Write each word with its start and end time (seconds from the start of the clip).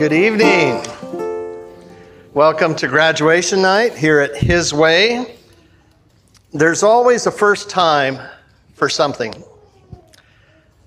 Good 0.00 0.14
evening. 0.14 0.82
Welcome 2.32 2.74
to 2.76 2.88
graduation 2.88 3.60
night 3.60 3.94
here 3.94 4.20
at 4.20 4.34
His 4.34 4.72
Way. 4.72 5.36
There's 6.54 6.82
always 6.82 7.26
a 7.26 7.30
first 7.30 7.68
time 7.68 8.18
for 8.72 8.88
something. 8.88 9.34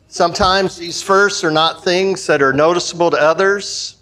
Sometimes 0.08 0.78
these 0.78 1.04
firsts 1.04 1.44
are 1.44 1.52
not 1.52 1.84
things 1.84 2.26
that 2.26 2.42
are 2.42 2.54
noticeable 2.54 3.12
to 3.12 3.18
others, 3.18 3.98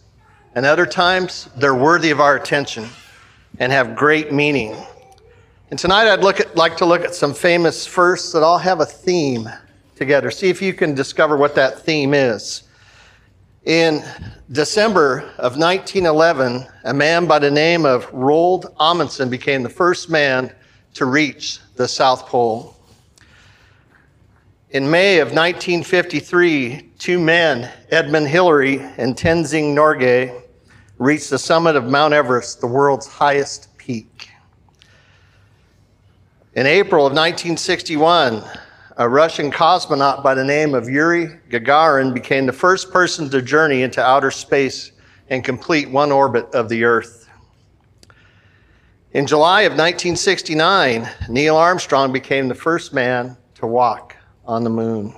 and 0.56 0.66
other 0.66 0.86
times 0.86 1.50
they're 1.58 1.76
worthy 1.76 2.12
of 2.12 2.22
our 2.22 2.38
attention 2.38 2.88
and 3.60 3.74
have 3.74 3.98
great 3.98 4.32
meaning. 4.32 4.78
And 5.72 5.78
tonight 5.78 6.08
I'd 6.08 6.24
look 6.24 6.40
at, 6.40 6.56
like 6.56 6.78
to 6.78 6.86
look 6.86 7.02
at 7.02 7.14
some 7.14 7.34
famous 7.34 7.86
firsts 7.86 8.32
that 8.32 8.44
all 8.44 8.60
have 8.60 8.80
a 8.80 8.86
theme 8.86 9.50
together. 9.94 10.32
See 10.32 10.48
if 10.48 10.62
you 10.62 10.74
can 10.74 10.96
discover 10.96 11.36
what 11.36 11.54
that 11.56 11.80
theme 11.80 12.14
is. 12.14 12.64
In 13.66 14.04
December 14.52 15.20
of 15.38 15.56
1911, 15.56 16.66
a 16.84 16.94
man 16.96 17.28
by 17.28 17.38
the 17.38 17.52
name 17.52 17.86
of 17.86 18.10
Roald 18.10 18.74
Amundsen 18.80 19.30
became 19.30 19.62
the 19.62 19.70
first 19.70 20.10
man 20.10 20.52
to 20.96 21.06
reach 21.06 21.60
the 21.76 21.88
South 21.88 22.26
Pole. 22.26 22.76
In 24.72 24.90
May 24.90 25.20
of 25.20 25.28
1953, 25.28 26.90
two 26.98 27.20
men, 27.20 27.72
Edmund 27.92 28.28
Hillary 28.30 28.80
and 28.98 29.16
Tenzing 29.16 29.76
Norgay, 29.76 30.42
reached 30.98 31.30
the 31.30 31.38
summit 31.38 31.76
of 31.76 31.86
Mount 31.86 32.16
Everest, 32.16 32.62
the 32.62 32.68
world's 32.68 33.06
highest 33.06 33.78
peak. 33.78 34.30
In 36.56 36.66
April 36.66 37.06
of 37.06 37.14
1961, 37.14 38.44
a 39.02 39.10
Russian 39.10 39.50
cosmonaut 39.50 40.22
by 40.22 40.36
the 40.36 40.44
name 40.44 40.76
of 40.76 40.88
Yuri 40.88 41.40
Gagarin 41.50 42.14
became 42.14 42.46
the 42.46 42.54
first 42.54 42.92
person 42.92 43.28
to 43.32 43.42
journey 43.42 43.82
into 43.82 44.00
outer 44.00 44.30
space 44.30 44.92
and 45.32 45.44
complete 45.44 45.90
one 45.90 46.12
orbit 46.12 46.46
of 46.54 46.70
the 46.70 46.84
Earth. 46.84 47.28
In 49.14 49.26
July 49.26 49.62
of 49.62 49.72
1969, 49.72 51.10
Neil 51.30 51.56
Armstrong 51.58 52.14
became 52.14 52.48
the 52.48 52.54
first 52.54 52.94
man 52.94 53.36
to 53.56 53.66
walk 53.66 54.16
on 54.46 54.64
the 54.64 54.70
moon. 54.70 55.16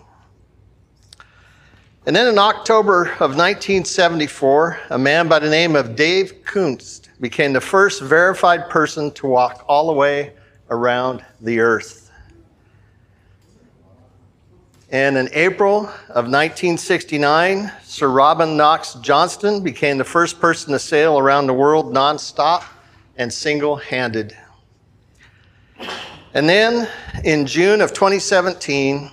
And 2.05 2.15
then 2.15 2.27
in 2.27 2.39
October 2.39 3.07
of 3.19 3.35
1974, 3.35 4.79
a 4.91 4.97
man 4.97 5.27
by 5.27 5.39
the 5.39 5.49
name 5.49 5.75
of 5.75 5.97
Dave 5.97 6.45
Kunst 6.45 7.09
became 7.19 7.51
the 7.51 7.59
first 7.59 8.01
verified 8.01 8.69
person 8.69 9.11
to 9.15 9.27
walk 9.27 9.65
all 9.67 9.87
the 9.87 9.93
way 9.93 10.31
around 10.69 11.25
the 11.41 11.59
Earth. 11.59 12.02
And 14.93 15.17
in 15.17 15.27
April 15.33 15.87
of 16.09 16.29
1969, 16.29 17.71
Sir 17.83 18.09
Robin 18.09 18.55
Knox 18.55 18.93
Johnston 19.01 19.63
became 19.63 19.97
the 19.97 20.03
first 20.03 20.39
person 20.39 20.71
to 20.71 20.77
sail 20.77 21.17
around 21.17 21.47
the 21.47 21.53
world 21.53 21.91
nonstop 21.91 22.63
and 23.17 23.33
single 23.33 23.75
handed. 23.75 24.37
And 26.35 26.47
then 26.47 26.87
in 27.23 27.47
June 27.47 27.81
of 27.81 27.91
2017, 27.93 29.09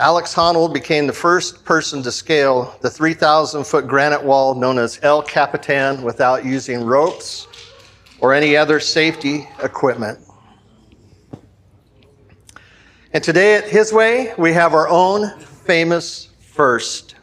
Alex 0.00 0.34
Honnold 0.34 0.74
became 0.74 1.06
the 1.06 1.12
first 1.12 1.64
person 1.64 2.02
to 2.02 2.10
scale 2.10 2.76
the 2.80 2.90
3,000 2.90 3.62
foot 3.62 3.86
granite 3.86 4.24
wall 4.24 4.56
known 4.56 4.78
as 4.78 4.98
El 5.04 5.22
Capitan 5.22 6.02
without 6.02 6.44
using 6.44 6.82
ropes 6.82 7.46
or 8.18 8.34
any 8.34 8.56
other 8.56 8.80
safety 8.80 9.48
equipment. 9.62 10.18
And 13.14 13.24
today 13.24 13.54
at 13.54 13.64
His 13.64 13.90
Way, 13.90 14.34
we 14.36 14.52
have 14.52 14.74
our 14.74 14.86
own 14.86 15.30
famous 15.40 16.28
first. 16.40 17.14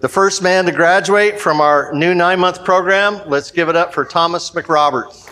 The 0.00 0.08
first 0.08 0.42
man 0.42 0.64
to 0.64 0.72
graduate 0.72 1.38
from 1.38 1.60
our 1.60 1.92
new 1.94 2.12
nine 2.12 2.40
month 2.40 2.64
program, 2.64 3.20
let's 3.28 3.52
give 3.52 3.68
it 3.68 3.76
up 3.76 3.94
for 3.94 4.04
Thomas 4.04 4.50
McRoberts. 4.50 5.28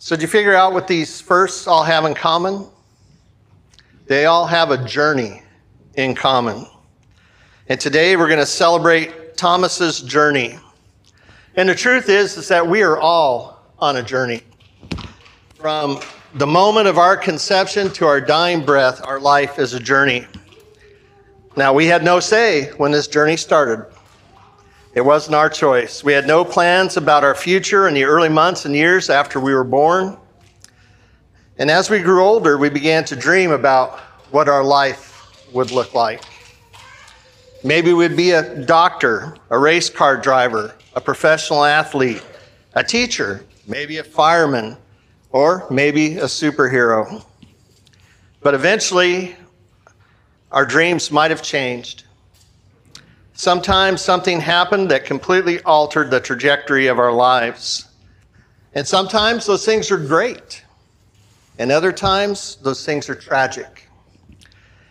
So, 0.00 0.16
did 0.16 0.22
you 0.22 0.28
figure 0.28 0.56
out 0.56 0.72
what 0.72 0.88
these 0.88 1.20
firsts 1.20 1.68
all 1.68 1.84
have 1.84 2.04
in 2.04 2.14
common? 2.14 2.66
They 4.06 4.26
all 4.26 4.46
have 4.48 4.72
a 4.72 4.84
journey 4.84 5.44
in 5.94 6.16
common. 6.16 6.66
And 7.68 7.78
today 7.78 8.16
we're 8.16 8.26
going 8.26 8.40
to 8.40 8.46
celebrate 8.46 9.36
Thomas's 9.36 10.00
journey. 10.00 10.58
And 11.54 11.68
the 11.68 11.74
truth 11.74 12.08
is, 12.08 12.36
is 12.38 12.48
that 12.48 12.66
we 12.66 12.82
are 12.82 12.98
all 12.98 13.60
on 13.78 13.96
a 13.96 14.02
journey. 14.02 14.42
From 15.56 16.00
the 16.34 16.46
moment 16.46 16.88
of 16.88 16.96
our 16.96 17.16
conception 17.16 17.90
to 17.92 18.06
our 18.06 18.20
dying 18.20 18.64
breath, 18.64 19.04
our 19.06 19.20
life 19.20 19.58
is 19.58 19.74
a 19.74 19.80
journey. 19.80 20.26
Now, 21.54 21.74
we 21.74 21.86
had 21.86 22.02
no 22.02 22.20
say 22.20 22.70
when 22.78 22.90
this 22.90 23.06
journey 23.06 23.36
started. 23.36 23.84
It 24.94 25.02
wasn't 25.02 25.34
our 25.34 25.50
choice. 25.50 26.02
We 26.02 26.14
had 26.14 26.26
no 26.26 26.42
plans 26.42 26.96
about 26.96 27.22
our 27.22 27.34
future 27.34 27.86
in 27.86 27.92
the 27.92 28.04
early 28.04 28.30
months 28.30 28.64
and 28.64 28.74
years 28.74 29.10
after 29.10 29.38
we 29.38 29.54
were 29.54 29.64
born. 29.64 30.16
And 31.58 31.70
as 31.70 31.90
we 31.90 31.98
grew 31.98 32.24
older, 32.24 32.56
we 32.56 32.70
began 32.70 33.04
to 33.04 33.16
dream 33.16 33.50
about 33.50 34.00
what 34.30 34.48
our 34.48 34.64
life 34.64 35.36
would 35.52 35.70
look 35.70 35.92
like. 35.92 36.22
Maybe 37.62 37.92
we'd 37.92 38.16
be 38.16 38.30
a 38.30 38.64
doctor, 38.64 39.36
a 39.50 39.58
race 39.58 39.90
car 39.90 40.16
driver, 40.16 40.74
a 40.94 41.00
professional 41.00 41.64
athlete, 41.64 42.22
a 42.74 42.84
teacher, 42.84 43.44
maybe 43.66 43.98
a 43.98 44.04
fireman, 44.04 44.76
or 45.30 45.66
maybe 45.70 46.18
a 46.18 46.24
superhero. 46.24 47.24
But 48.40 48.54
eventually, 48.54 49.36
our 50.50 50.66
dreams 50.66 51.10
might 51.10 51.30
have 51.30 51.42
changed. 51.42 52.04
Sometimes 53.34 54.02
something 54.02 54.40
happened 54.40 54.90
that 54.90 55.04
completely 55.04 55.60
altered 55.62 56.10
the 56.10 56.20
trajectory 56.20 56.86
of 56.86 56.98
our 56.98 57.12
lives. 57.12 57.88
And 58.74 58.86
sometimes 58.86 59.46
those 59.46 59.64
things 59.64 59.90
are 59.90 59.98
great. 59.98 60.64
And 61.58 61.72
other 61.72 61.92
times, 61.92 62.56
those 62.62 62.84
things 62.84 63.08
are 63.08 63.14
tragic. 63.14 63.88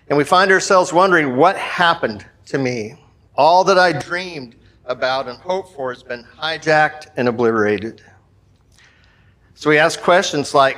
And 0.09 0.17
we 0.17 0.23
find 0.23 0.51
ourselves 0.51 0.91
wondering 0.91 1.37
what 1.37 1.55
happened 1.57 2.25
to 2.47 2.57
me? 2.57 2.95
All 3.35 3.63
that 3.63 3.79
I 3.79 3.93
dreamed 3.93 4.55
about 4.91 5.27
and 5.27 5.39
hoped 5.39 5.73
for 5.73 5.91
has 5.91 6.03
been 6.03 6.23
hijacked 6.37 7.07
and 7.17 7.27
obliterated. 7.27 8.03
So 9.55 9.69
we 9.69 9.77
ask 9.77 10.01
questions 10.01 10.53
like 10.53 10.77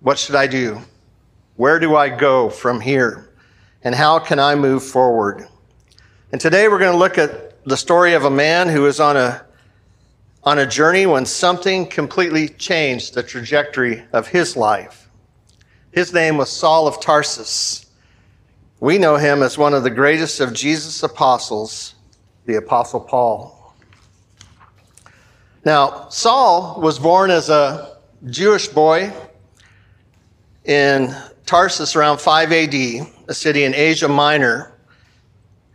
what 0.00 0.18
should 0.18 0.36
I 0.36 0.46
do? 0.46 0.80
Where 1.56 1.78
do 1.80 1.96
I 1.96 2.08
go 2.08 2.48
from 2.48 2.80
here? 2.80 3.34
And 3.82 3.94
how 3.94 4.18
can 4.20 4.38
I 4.38 4.54
move 4.54 4.84
forward? 4.84 5.48
And 6.30 6.40
today 6.40 6.68
we're 6.68 6.78
going 6.78 6.92
to 6.92 6.98
look 6.98 7.18
at 7.18 7.64
the 7.64 7.76
story 7.76 8.14
of 8.14 8.24
a 8.24 8.30
man 8.30 8.68
who 8.68 8.86
is 8.86 9.00
on 9.00 9.16
a 9.16 9.44
on 10.44 10.60
a 10.60 10.66
journey 10.66 11.04
when 11.04 11.26
something 11.26 11.86
completely 11.86 12.48
changed 12.48 13.12
the 13.12 13.22
trajectory 13.22 14.04
of 14.12 14.28
his 14.28 14.56
life. 14.56 15.10
His 15.90 16.12
name 16.12 16.36
was 16.36 16.48
Saul 16.48 16.86
of 16.86 17.00
Tarsus. 17.00 17.86
We 18.80 18.98
know 18.98 19.16
him 19.16 19.42
as 19.42 19.58
one 19.58 19.74
of 19.74 19.82
the 19.82 19.90
greatest 19.90 20.40
of 20.40 20.54
Jesus' 20.54 21.02
apostles, 21.02 21.94
the 22.48 22.56
Apostle 22.56 22.98
Paul. 22.98 23.74
Now, 25.66 26.08
Saul 26.08 26.80
was 26.80 26.98
born 26.98 27.30
as 27.30 27.50
a 27.50 27.98
Jewish 28.30 28.68
boy 28.68 29.12
in 30.64 31.14
Tarsus 31.44 31.94
around 31.94 32.22
5 32.22 32.50
AD, 32.50 32.74
a 33.28 33.34
city 33.34 33.64
in 33.64 33.74
Asia 33.74 34.08
Minor. 34.08 34.72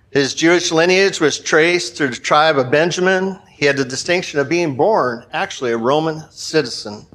His 0.09 0.33
Jewish 0.33 0.71
lineage 0.71 1.19
was 1.19 1.37
traced 1.39 1.95
through 1.95 2.07
the 2.07 2.15
tribe 2.15 2.57
of 2.57 2.71
Benjamin. 2.71 3.39
He 3.51 3.67
had 3.67 3.77
the 3.77 3.85
distinction 3.85 4.39
of 4.39 4.49
being 4.49 4.75
born, 4.75 5.27
actually, 5.31 5.73
a 5.73 5.77
Roman 5.77 6.23
citizen. 6.31 7.05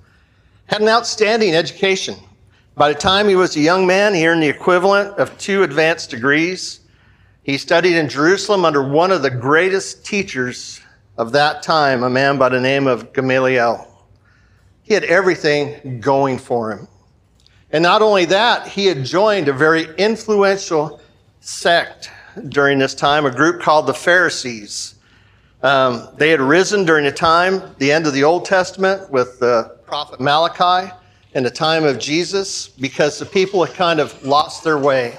Had 0.67 0.83
an 0.83 0.89
outstanding 0.89 1.57
education. 1.57 2.15
By 2.77 2.93
the 2.93 2.99
time 2.99 3.27
he 3.27 3.35
was 3.35 3.57
a 3.57 3.61
young 3.61 3.89
man, 3.89 4.15
he 4.15 4.25
earned 4.25 4.45
the 4.45 4.49
equivalent 4.49 5.19
of 5.19 5.37
two 5.37 5.65
advanced 5.65 6.11
degrees. 6.11 6.79
He 7.49 7.57
studied 7.57 7.97
in 7.97 8.11
Jerusalem 8.11 8.67
under 8.67 8.87
one 8.87 9.11
of 9.11 9.23
the 9.23 9.31
greatest 9.31 10.05
teachers 10.05 10.83
of 11.17 11.33
that 11.33 11.63
time, 11.63 12.03
a 12.03 12.11
man 12.11 12.37
by 12.37 12.51
the 12.51 12.61
name 12.61 12.87
of 12.87 13.15
Gamaliel. 13.15 13.89
He 14.83 14.93
had 14.93 15.05
everything 15.05 15.99
going 15.99 16.37
for 16.37 16.73
him. 16.73 16.89
And 17.71 17.83
not 17.83 18.03
only 18.03 18.27
that, 18.27 18.67
he 18.67 18.85
had 18.85 19.03
joined 19.03 19.49
a 19.49 19.55
very 19.55 19.87
influential 19.97 21.01
sect 21.41 22.11
during 22.51 22.79
this 22.79 22.95
time, 22.95 23.25
a 23.25 23.31
group 23.31 23.63
called 23.63 23.87
the 23.87 23.95
Pharisees. 23.95 24.97
Um, 25.63 26.07
they 26.19 26.29
had 26.29 26.43
risen 26.43 26.85
during 26.85 27.07
the 27.07 27.13
time, 27.13 27.63
the 27.79 27.91
end 27.91 28.07
of 28.07 28.13
the 28.13 28.25
Old 28.25 28.45
Testament, 28.45 29.11
with 29.11 29.41
the 29.41 29.75
prophet 29.87 30.21
Malachi 30.21 30.93
in 31.33 31.45
the 31.45 31.51
time 31.51 31.85
of 31.85 31.99
Jesus 31.99 32.69
because 32.69 33.19
the 33.19 33.25
people 33.25 33.65
had 33.65 33.75
kind 33.75 34.01
of 34.01 34.23
lost 34.23 34.65
their 34.65 34.79
way. 34.79 35.17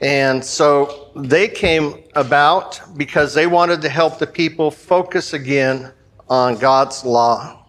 And 0.00 0.44
so 0.44 1.10
they 1.16 1.48
came 1.48 2.04
about 2.14 2.80
because 2.96 3.34
they 3.34 3.46
wanted 3.46 3.82
to 3.82 3.88
help 3.88 4.18
the 4.18 4.26
people 4.26 4.70
focus 4.70 5.32
again 5.32 5.92
on 6.28 6.56
God's 6.56 7.04
law. 7.04 7.64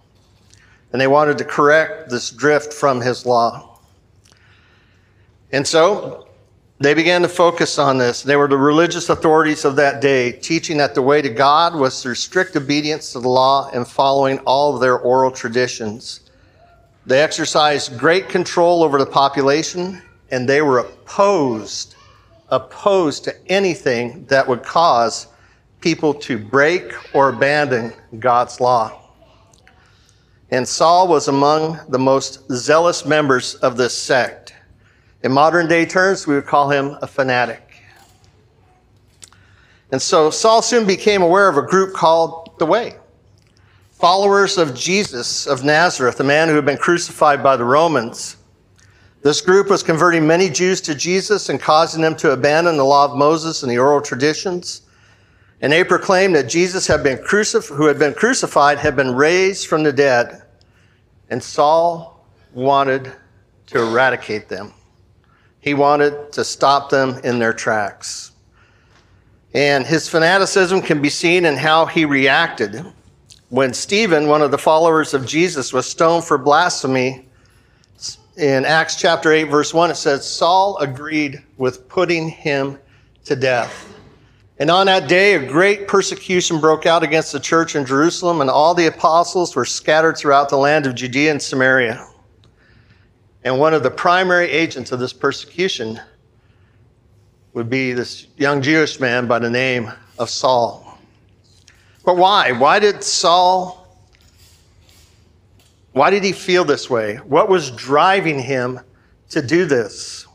And 0.92 1.02
they 1.02 1.08
wanted 1.08 1.38
to 1.40 1.44
correct 1.44 2.10
this 2.10 2.30
drift 2.30 2.74
from 2.74 3.02
his 3.02 3.26
law. 3.26 3.80
And 5.52 5.66
so 5.66 6.28
they 6.80 6.94
began 6.94 7.22
to 7.24 7.28
focus 7.28 7.78
on 7.78 7.98
this. 7.98 8.22
They 8.22 8.36
were 8.36 8.48
the 8.48 8.58
religious 8.58 9.10
authorities 9.10 9.66
of 9.66 9.76
that 9.76 10.02
day, 10.02 10.32
teaching 10.32 10.78
that 10.78 10.96
the 10.96 11.02
way 11.02 11.22
to 11.22 11.30
God 11.30 11.76
was 11.76 12.02
through 12.02 12.16
strict 12.16 12.56
obedience 12.56 13.12
to 13.14 13.20
the 13.20 13.28
law 13.28 13.70
and 13.74 13.88
following 13.88 14.40
all 14.40 14.74
of 14.74 14.82
their 14.82 14.98
oral 14.98 15.32
traditions. 15.32 16.22
They 17.06 17.22
exercised 17.22 17.98
great 17.98 18.30
control 18.30 18.84
over 18.84 18.98
the 18.98 19.06
population, 19.06 20.02
and 20.32 20.48
they 20.48 20.62
were 20.62 20.80
opposed, 20.80 21.96
opposed 22.52 23.24
to 23.26 23.36
anything 23.48 24.26
that 24.26 24.48
would 24.48 24.64
cause 24.64 25.28
people 25.82 26.14
to 26.14 26.38
break 26.38 26.94
or 27.16 27.30
abandon 27.30 27.94
God's 28.20 28.60
law. 28.60 29.00
And 30.52 30.68
Saul 30.68 31.08
was 31.08 31.28
among 31.28 31.80
the 31.90 32.00
most 32.00 32.50
zealous 32.52 33.06
members 33.06 33.56
of 33.56 33.78
this 33.78 33.96
sect. 33.96 34.54
In 35.24 35.32
modern 35.32 35.68
day 35.68 35.86
terms, 35.86 36.26
we 36.26 36.36
would 36.36 36.46
call 36.46 36.70
him 36.70 36.98
a 37.02 37.08
fanatic. 37.08 37.70
And 39.92 40.02
so 40.02 40.30
Saul 40.30 40.62
soon 40.62 40.86
became 40.86 41.22
aware 41.22 41.50
of 41.50 41.58
a 41.58 41.62
group 41.62 41.94
called 41.94 42.52
the 42.58 42.66
Way, 42.66 42.96
followers 43.92 44.58
of 44.58 44.76
Jesus 44.76 45.48
of 45.48 45.64
Nazareth, 45.64 46.20
a 46.20 46.24
man 46.24 46.48
who 46.48 46.56
had 46.56 46.66
been 46.66 46.78
crucified 46.78 47.44
by 47.44 47.56
the 47.56 47.66
Romans. 47.66 48.38
This 49.22 49.42
group 49.42 49.70
was 49.70 49.84
converting 49.84 50.26
many 50.26 50.50
Jews 50.50 50.80
to 50.82 50.96
Jesus 50.96 51.50
and 51.50 51.60
causing 51.60 52.02
them 52.02 52.16
to 52.18 52.32
abandon 52.32 52.78
the 52.78 52.86
law 52.86 53.06
of 53.06 53.18
Moses 53.18 53.64
and 53.64 53.72
the 53.72 53.78
oral 53.78 54.02
traditions. 54.02 54.84
And 55.62 55.74
they 55.74 55.84
proclaimed 55.84 56.36
that 56.36 56.48
Jesus 56.48 56.88
had 56.88 57.04
been 57.04 57.18
crucif- 57.18 57.76
who 57.76 57.86
had 57.86 58.00
been 58.00 58.14
crucified 58.14 58.78
had 58.78 58.96
been 58.96 59.14
raised 59.14 59.68
from 59.68 59.84
the 59.84 59.92
dead. 59.92 60.44
And 61.30 61.44
Saul 61.44 62.26
wanted 62.54 63.12
to 63.68 63.82
eradicate 63.82 64.48
them. 64.48 64.74
He 65.60 65.74
wanted 65.74 66.32
to 66.34 66.46
stop 66.46 66.90
them 66.90 67.20
in 67.26 67.40
their 67.40 67.54
tracks. 67.54 68.32
And 69.54 69.86
his 69.86 70.08
fanaticism 70.08 70.82
can 70.82 71.02
be 71.02 71.10
seen 71.10 71.46
in 71.46 71.58
how 71.58 71.86
he 71.86 72.06
reacted. 72.06 72.86
When 73.50 73.74
Stephen, 73.74 74.28
one 74.28 74.42
of 74.42 74.52
the 74.52 74.58
followers 74.58 75.14
of 75.14 75.26
Jesus, 75.26 75.74
was 75.74 75.88
stoned 75.88 76.24
for 76.24 76.38
blasphemy, 76.38 77.29
in 78.40 78.64
Acts 78.64 78.96
chapter 78.96 79.34
8, 79.34 79.46
verse 79.46 79.74
1, 79.74 79.92
it 79.92 79.96
says, 79.96 80.26
Saul 80.26 80.78
agreed 80.78 81.44
with 81.58 81.90
putting 81.90 82.30
him 82.30 82.80
to 83.26 83.36
death. 83.36 83.94
And 84.60 84.72
on 84.72 84.86
that 84.86 85.10
day, 85.10 85.36
a 85.36 85.46
great 85.46 85.90
persecution 85.90 86.60
broke 86.62 86.86
out 86.86 87.04
against 87.04 87.34
the 87.34 87.40
church 87.40 87.76
in 87.76 87.86
Jerusalem, 87.86 88.40
and 88.40 88.50
all 88.50 88.74
the 88.74 88.88
apostles 88.88 89.56
were 89.56 89.66
scattered 89.66 90.18
throughout 90.18 90.48
the 90.48 90.58
land 90.58 90.86
of 90.86 90.96
Judea 90.96 91.32
and 91.32 91.42
Samaria. 91.42 92.08
And 93.44 93.60
one 93.60 93.74
of 93.74 93.84
the 93.84 93.92
primary 93.92 94.50
agents 94.50 94.94
of 94.94 95.00
this 95.00 95.14
persecution 95.14 96.00
would 97.54 97.70
be 97.70 97.92
this 97.92 98.28
young 98.38 98.62
Jewish 98.62 99.02
man 99.02 99.28
by 99.28 99.40
the 99.40 99.50
name 99.50 99.92
of 100.18 100.30
Saul. 100.30 100.98
But 102.06 102.16
why? 102.16 102.54
Why 102.54 102.80
did 102.80 103.04
Saul, 103.04 103.79
why 105.94 106.10
did 106.10 106.24
he 106.24 106.32
feel 106.32 106.64
this 106.64 106.90
way? 106.90 107.18
What 107.18 107.50
was 107.50 107.72
driving 107.72 108.40
him 108.40 108.80
to 109.30 109.42
do 109.42 109.66
this? 109.66 110.28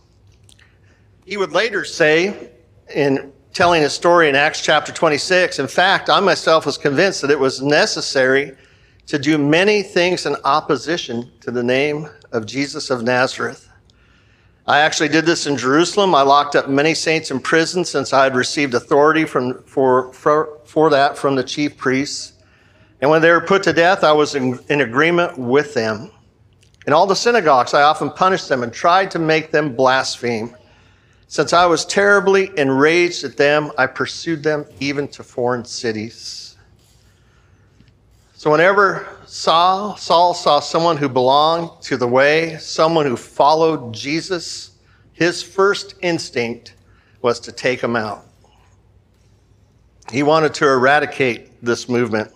He 1.25 1.37
would 1.37 1.53
later 1.53 1.85
say 1.85 2.51
in 2.95 3.33
telling 3.53 3.83
his 3.83 3.93
story 3.93 4.29
in 4.29 4.35
Acts 4.35 4.61
chapter 4.61 4.93
26. 4.93 5.59
In 5.61 5.69
fact, 5.69 6.11
I 6.11 6.21
myself 6.21 6.67
was 6.67 6.77
convinced 6.77 7.23
that 7.23 7.31
it 7.31 7.39
was 7.39 7.63
necessary 7.63 8.57
to 9.07 9.19
do 9.19 9.39
many 9.39 9.83
things 9.83 10.27
in 10.27 10.37
opposition 10.45 11.31
to 11.41 11.51
the 11.51 11.63
name 11.63 12.09
of 12.33 12.47
Jesus 12.47 12.91
of 12.91 13.03
Nazareth. 13.03 13.69
I 14.67 14.79
actually 14.81 15.11
did 15.11 15.27
this 15.27 15.47
in 15.47 15.57
Jerusalem. 15.57 16.15
I 16.15 16.23
locked 16.23 16.57
up 16.57 16.69
many 16.69 16.95
saints 16.95 17.31
in 17.31 17.39
prison 17.39 17.85
since 17.85 18.13
I 18.13 18.25
had 18.25 18.35
received 18.35 18.75
authority 18.75 19.25
from, 19.25 19.63
for, 19.65 20.13
for, 20.15 20.59
for 20.65 20.91
that 20.91 21.19
from 21.19 21.37
the 21.37 21.45
chief 21.45 21.77
priests. 21.77 22.34
And 23.05 23.11
when 23.11 23.21
they 23.21 23.31
were 23.31 23.43
put 23.43 23.63
to 23.65 23.75
death, 23.75 24.03
I 24.03 24.13
was 24.13 24.35
in, 24.35 24.59
in 24.71 24.81
agreement 24.81 25.37
with 25.37 25.75
them. 25.75 26.11
In 26.87 26.95
all 26.95 27.07
the 27.07 27.15
synagogues, 27.15 27.75
I 27.75 27.83
often 27.83 28.09
punished 28.09 28.49
them 28.49 28.63
and 28.63 28.73
tried 28.73 29.11
to 29.11 29.19
make 29.19 29.51
them 29.51 29.77
blaspheme. 29.77 30.57
Since 31.27 31.53
I 31.53 31.67
was 31.67 31.85
terribly 31.85 32.51
enraged 32.57 33.23
at 33.23 33.37
them, 33.37 33.73
I 33.77 33.89
pursued 33.89 34.43
them 34.43 34.65
even 34.81 35.07
to 35.09 35.23
foreign 35.23 35.67
cities. 35.67 36.57
So 38.33 38.51
whenever 38.51 39.07
Saul, 39.27 39.99
Saul 39.99 40.33
saw 40.33 40.61
someone 40.61 40.97
who 40.97 41.11
belonged 41.11 41.83
to 41.83 41.99
the 41.99 42.09
way, 42.09 42.57
someone 42.57 43.05
who 43.05 43.19
followed 43.19 43.93
Jesus, 43.93 44.79
his 45.13 45.43
first 45.43 45.95
instinct 46.01 46.73
was 47.21 47.39
to 47.41 47.53
take 47.53 47.83
him 47.83 47.97
out. 47.97 48.25
He 50.11 50.23
wanted 50.23 50.55
to 50.55 50.67
eradicate 50.67 51.63
this 51.63 51.87
movement. 51.87 52.34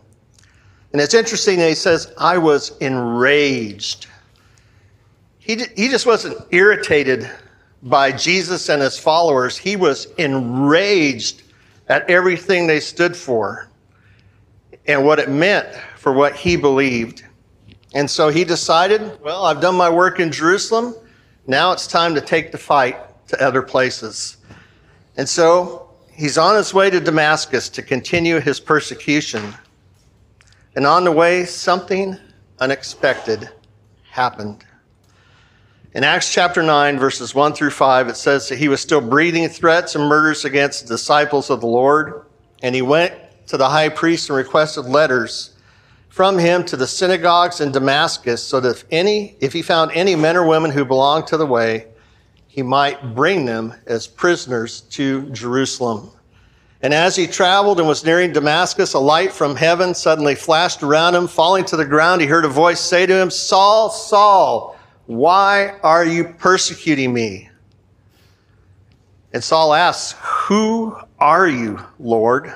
And 0.92 1.02
it's 1.02 1.14
interesting 1.14 1.58
he 1.58 1.74
says, 1.74 2.12
I 2.18 2.38
was 2.38 2.76
enraged. 2.78 4.06
He, 5.38 5.56
he 5.76 5.88
just 5.88 6.06
wasn't 6.06 6.38
irritated 6.50 7.30
by 7.82 8.10
Jesus 8.12 8.68
and 8.68 8.82
his 8.82 8.98
followers, 8.98 9.56
he 9.56 9.76
was 9.76 10.06
enraged 10.18 11.42
at 11.88 12.08
everything 12.10 12.66
they 12.66 12.80
stood 12.80 13.16
for 13.16 13.68
and 14.86 15.04
what 15.04 15.18
it 15.18 15.28
meant 15.28 15.68
for 15.96 16.12
what 16.12 16.34
he 16.34 16.56
believed. 16.56 17.24
And 17.94 18.10
so 18.10 18.28
he 18.28 18.44
decided, 18.44 19.18
well, 19.22 19.44
I've 19.44 19.60
done 19.60 19.74
my 19.74 19.88
work 19.88 20.20
in 20.20 20.32
Jerusalem. 20.32 20.94
Now 21.46 21.72
it's 21.72 21.86
time 21.86 22.14
to 22.14 22.20
take 22.20 22.52
the 22.52 22.58
fight 22.58 22.96
to 23.28 23.42
other 23.42 23.62
places. 23.62 24.38
And 25.16 25.28
so 25.28 25.90
he's 26.12 26.36
on 26.36 26.56
his 26.56 26.74
way 26.74 26.90
to 26.90 27.00
Damascus 27.00 27.68
to 27.70 27.82
continue 27.82 28.40
his 28.40 28.60
persecution. 28.60 29.54
And 30.78 30.86
on 30.86 31.02
the 31.02 31.10
way, 31.10 31.44
something 31.44 32.16
unexpected 32.60 33.50
happened. 34.12 34.64
In 35.92 36.04
Acts 36.04 36.32
chapter 36.32 36.62
9, 36.62 37.00
verses 37.00 37.34
1 37.34 37.54
through 37.54 37.70
5, 37.70 38.06
it 38.06 38.16
says 38.16 38.48
that 38.48 38.60
he 38.60 38.68
was 38.68 38.80
still 38.80 39.00
breathing 39.00 39.48
threats 39.48 39.96
and 39.96 40.04
murders 40.04 40.44
against 40.44 40.82
the 40.82 40.94
disciples 40.94 41.50
of 41.50 41.60
the 41.60 41.66
Lord. 41.66 42.26
And 42.62 42.76
he 42.76 42.82
went 42.82 43.12
to 43.48 43.56
the 43.56 43.68
high 43.68 43.88
priest 43.88 44.30
and 44.30 44.36
requested 44.36 44.84
letters 44.84 45.56
from 46.10 46.38
him 46.38 46.64
to 46.66 46.76
the 46.76 46.86
synagogues 46.86 47.60
in 47.60 47.72
Damascus, 47.72 48.40
so 48.40 48.60
that 48.60 48.76
if 48.76 48.84
any, 48.92 49.34
if 49.40 49.52
he 49.52 49.62
found 49.62 49.90
any 49.94 50.14
men 50.14 50.36
or 50.36 50.46
women 50.46 50.70
who 50.70 50.84
belonged 50.84 51.26
to 51.26 51.36
the 51.36 51.44
way, 51.44 51.88
he 52.46 52.62
might 52.62 53.16
bring 53.16 53.46
them 53.46 53.74
as 53.86 54.06
prisoners 54.06 54.82
to 54.82 55.28
Jerusalem. 55.30 56.12
And 56.80 56.94
as 56.94 57.16
he 57.16 57.26
traveled 57.26 57.80
and 57.80 57.88
was 57.88 58.04
nearing 58.04 58.32
Damascus, 58.32 58.94
a 58.94 58.98
light 58.98 59.32
from 59.32 59.56
heaven 59.56 59.94
suddenly 59.94 60.36
flashed 60.36 60.82
around 60.82 61.14
him. 61.16 61.26
Falling 61.26 61.64
to 61.66 61.76
the 61.76 61.84
ground, 61.84 62.20
he 62.20 62.26
heard 62.26 62.44
a 62.44 62.48
voice 62.48 62.80
say 62.80 63.04
to 63.04 63.14
him, 63.14 63.30
Saul, 63.30 63.90
Saul, 63.90 64.76
why 65.06 65.76
are 65.82 66.04
you 66.04 66.24
persecuting 66.24 67.12
me? 67.12 67.50
And 69.32 69.42
Saul 69.42 69.74
asks, 69.74 70.18
Who 70.22 70.96
are 71.18 71.48
you, 71.48 71.80
Lord? 71.98 72.54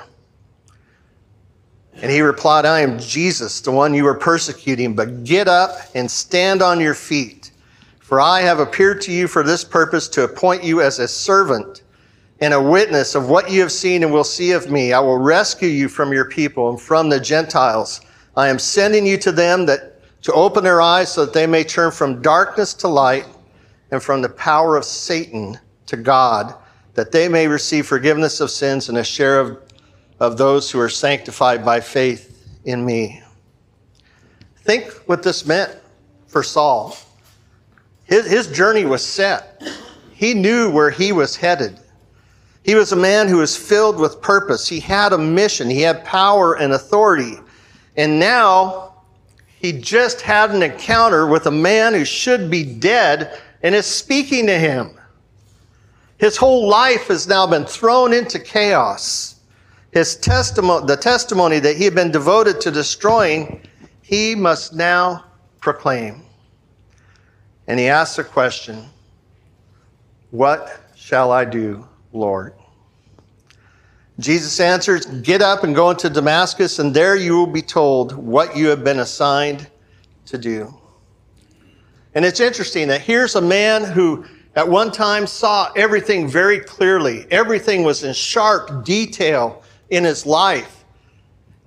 And 1.95 2.11
he 2.11 2.21
replied, 2.21 2.65
I 2.65 2.79
am 2.79 2.97
Jesus, 2.99 3.61
the 3.61 3.71
one 3.71 3.93
you 3.93 4.07
are 4.07 4.17
persecuting, 4.17 4.95
but 4.95 5.23
get 5.23 5.47
up 5.47 5.77
and 5.93 6.09
stand 6.09 6.61
on 6.61 6.79
your 6.79 6.95
feet. 6.95 7.51
For 7.99 8.19
I 8.19 8.41
have 8.41 8.59
appeared 8.59 9.01
to 9.01 9.11
you 9.11 9.27
for 9.27 9.43
this 9.43 9.63
purpose 9.63 10.07
to 10.09 10.23
appoint 10.23 10.63
you 10.63 10.81
as 10.81 10.99
a 10.99 11.07
servant 11.07 11.82
and 12.43 12.53
a 12.53 12.61
witness 12.61 13.15
of 13.15 13.29
what 13.29 13.49
you 13.49 13.61
have 13.61 13.71
seen 13.71 14.03
and 14.03 14.11
will 14.11 14.25
see 14.25 14.51
of 14.51 14.69
me. 14.69 14.91
I 14.91 14.99
will 14.99 15.17
rescue 15.17 15.69
you 15.69 15.87
from 15.87 16.11
your 16.11 16.25
people 16.25 16.69
and 16.69 16.81
from 16.81 17.07
the 17.07 17.17
Gentiles. 17.17 18.01
I 18.35 18.49
am 18.49 18.59
sending 18.59 19.05
you 19.05 19.17
to 19.19 19.31
them 19.31 19.65
that 19.67 20.21
to 20.23 20.33
open 20.33 20.61
their 20.61 20.81
eyes 20.81 21.09
so 21.09 21.23
that 21.23 21.33
they 21.33 21.47
may 21.47 21.63
turn 21.63 21.89
from 21.89 22.21
darkness 22.21 22.73
to 22.73 22.89
light 22.89 23.25
and 23.91 24.03
from 24.03 24.21
the 24.21 24.27
power 24.27 24.75
of 24.75 24.83
Satan 24.83 25.57
to 25.85 25.95
God, 25.95 26.53
that 26.95 27.13
they 27.13 27.29
may 27.29 27.47
receive 27.47 27.87
forgiveness 27.87 28.41
of 28.41 28.51
sins 28.51 28.89
and 28.89 28.97
a 28.97 29.05
share 29.05 29.39
of, 29.39 29.59
of 30.19 30.37
those 30.37 30.69
who 30.69 30.81
are 30.81 30.89
sanctified 30.89 31.63
by 31.63 31.79
faith 31.79 32.45
in 32.65 32.85
me. 32.85 33.23
Think 34.57 34.91
what 35.05 35.23
this 35.23 35.45
meant 35.45 35.73
for 36.27 36.43
Saul. 36.43 36.97
His, 38.03 38.29
his 38.29 38.47
journey 38.47 38.83
was 38.83 39.01
set. 39.01 39.63
He 40.11 40.33
knew 40.33 40.69
where 40.69 40.89
he 40.89 41.13
was 41.13 41.37
headed. 41.37 41.79
He 42.63 42.75
was 42.75 42.91
a 42.91 42.97
man 42.97 43.27
who 43.27 43.37
was 43.37 43.57
filled 43.57 43.99
with 43.99 44.21
purpose. 44.21 44.67
He 44.67 44.79
had 44.79 45.13
a 45.13 45.17
mission. 45.17 45.69
He 45.69 45.81
had 45.81 46.05
power 46.05 46.55
and 46.57 46.73
authority. 46.73 47.37
And 47.97 48.19
now 48.19 48.95
he 49.59 49.73
just 49.73 50.21
had 50.21 50.51
an 50.51 50.63
encounter 50.63 51.27
with 51.27 51.45
a 51.45 51.51
man 51.51 51.93
who 51.93 52.05
should 52.05 52.49
be 52.49 52.63
dead 52.63 53.39
and 53.61 53.75
is 53.75 53.85
speaking 53.85 54.47
to 54.47 54.57
him. 54.57 54.97
His 56.17 56.37
whole 56.37 56.67
life 56.67 57.07
has 57.07 57.27
now 57.27 57.45
been 57.45 57.65
thrown 57.65 58.13
into 58.13 58.39
chaos. 58.39 59.41
His 59.91 60.15
testimony, 60.15 60.85
the 60.87 60.97
testimony 60.97 61.59
that 61.59 61.75
he 61.75 61.83
had 61.83 61.95
been 61.95 62.11
devoted 62.11 62.61
to 62.61 62.71
destroying, 62.71 63.61
he 64.01 64.35
must 64.35 64.73
now 64.73 65.25
proclaim. 65.59 66.23
And 67.67 67.79
he 67.79 67.87
asks 67.87 68.19
a 68.19 68.23
question 68.23 68.85
What 70.31 70.81
shall 70.95 71.31
I 71.31 71.45
do, 71.45 71.87
Lord? 72.13 72.53
Jesus 74.19 74.59
answers, 74.59 75.05
Get 75.05 75.41
up 75.41 75.63
and 75.63 75.75
go 75.75 75.89
into 75.89 76.09
Damascus, 76.09 76.79
and 76.79 76.93
there 76.93 77.15
you 77.15 77.35
will 77.35 77.47
be 77.47 77.61
told 77.61 78.15
what 78.15 78.55
you 78.55 78.67
have 78.67 78.83
been 78.83 78.99
assigned 78.99 79.67
to 80.27 80.37
do. 80.37 80.73
And 82.15 82.23
it's 82.23 82.39
interesting 82.39 82.87
that 82.89 83.01
here's 83.01 83.35
a 83.35 83.41
man 83.41 83.83
who 83.83 84.23
at 84.55 84.67
one 84.67 84.91
time 84.91 85.25
saw 85.25 85.71
everything 85.75 86.27
very 86.27 86.59
clearly. 86.59 87.25
Everything 87.31 87.83
was 87.83 88.03
in 88.03 88.13
sharp 88.13 88.85
detail 88.85 89.63
in 89.89 90.03
his 90.03 90.25
life. 90.25 90.85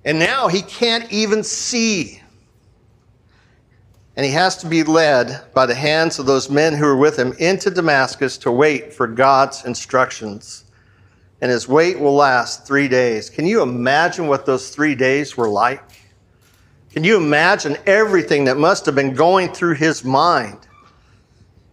And 0.05 0.17
now 0.17 0.47
he 0.47 0.61
can't 0.61 1.11
even 1.11 1.43
see. 1.43 2.21
And 4.17 4.25
he 4.25 4.31
has 4.31 4.57
to 4.57 4.67
be 4.67 4.81
led 4.81 5.53
by 5.53 5.67
the 5.67 5.75
hands 5.75 6.17
of 6.17 6.25
those 6.25 6.49
men 6.49 6.73
who 6.73 6.85
are 6.85 6.97
with 6.97 7.17
him 7.17 7.33
into 7.37 7.69
Damascus 7.69 8.35
to 8.39 8.51
wait 8.51 8.91
for 8.91 9.05
God's 9.05 9.63
instructions. 9.63 10.65
And 11.39 11.51
his 11.51 11.67
wait 11.67 11.99
will 11.99 12.15
last 12.15 12.65
three 12.65 12.87
days. 12.87 13.29
Can 13.29 13.45
you 13.45 13.61
imagine 13.61 14.27
what 14.27 14.43
those 14.43 14.71
three 14.71 14.95
days 14.95 15.37
were 15.37 15.47
like? 15.47 15.83
Can 16.91 17.03
you 17.03 17.15
imagine 17.15 17.77
everything 17.85 18.45
that 18.45 18.57
must 18.57 18.87
have 18.87 18.95
been 18.95 19.13
going 19.13 19.53
through 19.53 19.75
his 19.75 20.03
mind? 20.03 20.65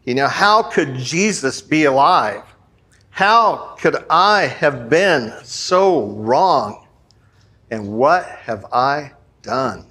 You 0.04 0.14
know, 0.14 0.28
how 0.28 0.64
could 0.64 0.96
Jesus 0.96 1.62
be 1.62 1.84
alive? 1.84 2.42
How 3.08 3.74
could 3.80 4.04
I 4.10 4.42
have 4.42 4.90
been 4.90 5.32
so 5.44 6.08
wrong? 6.08 6.86
And 7.70 7.88
what 7.88 8.26
have 8.26 8.66
I 8.70 9.12
done? 9.40 9.86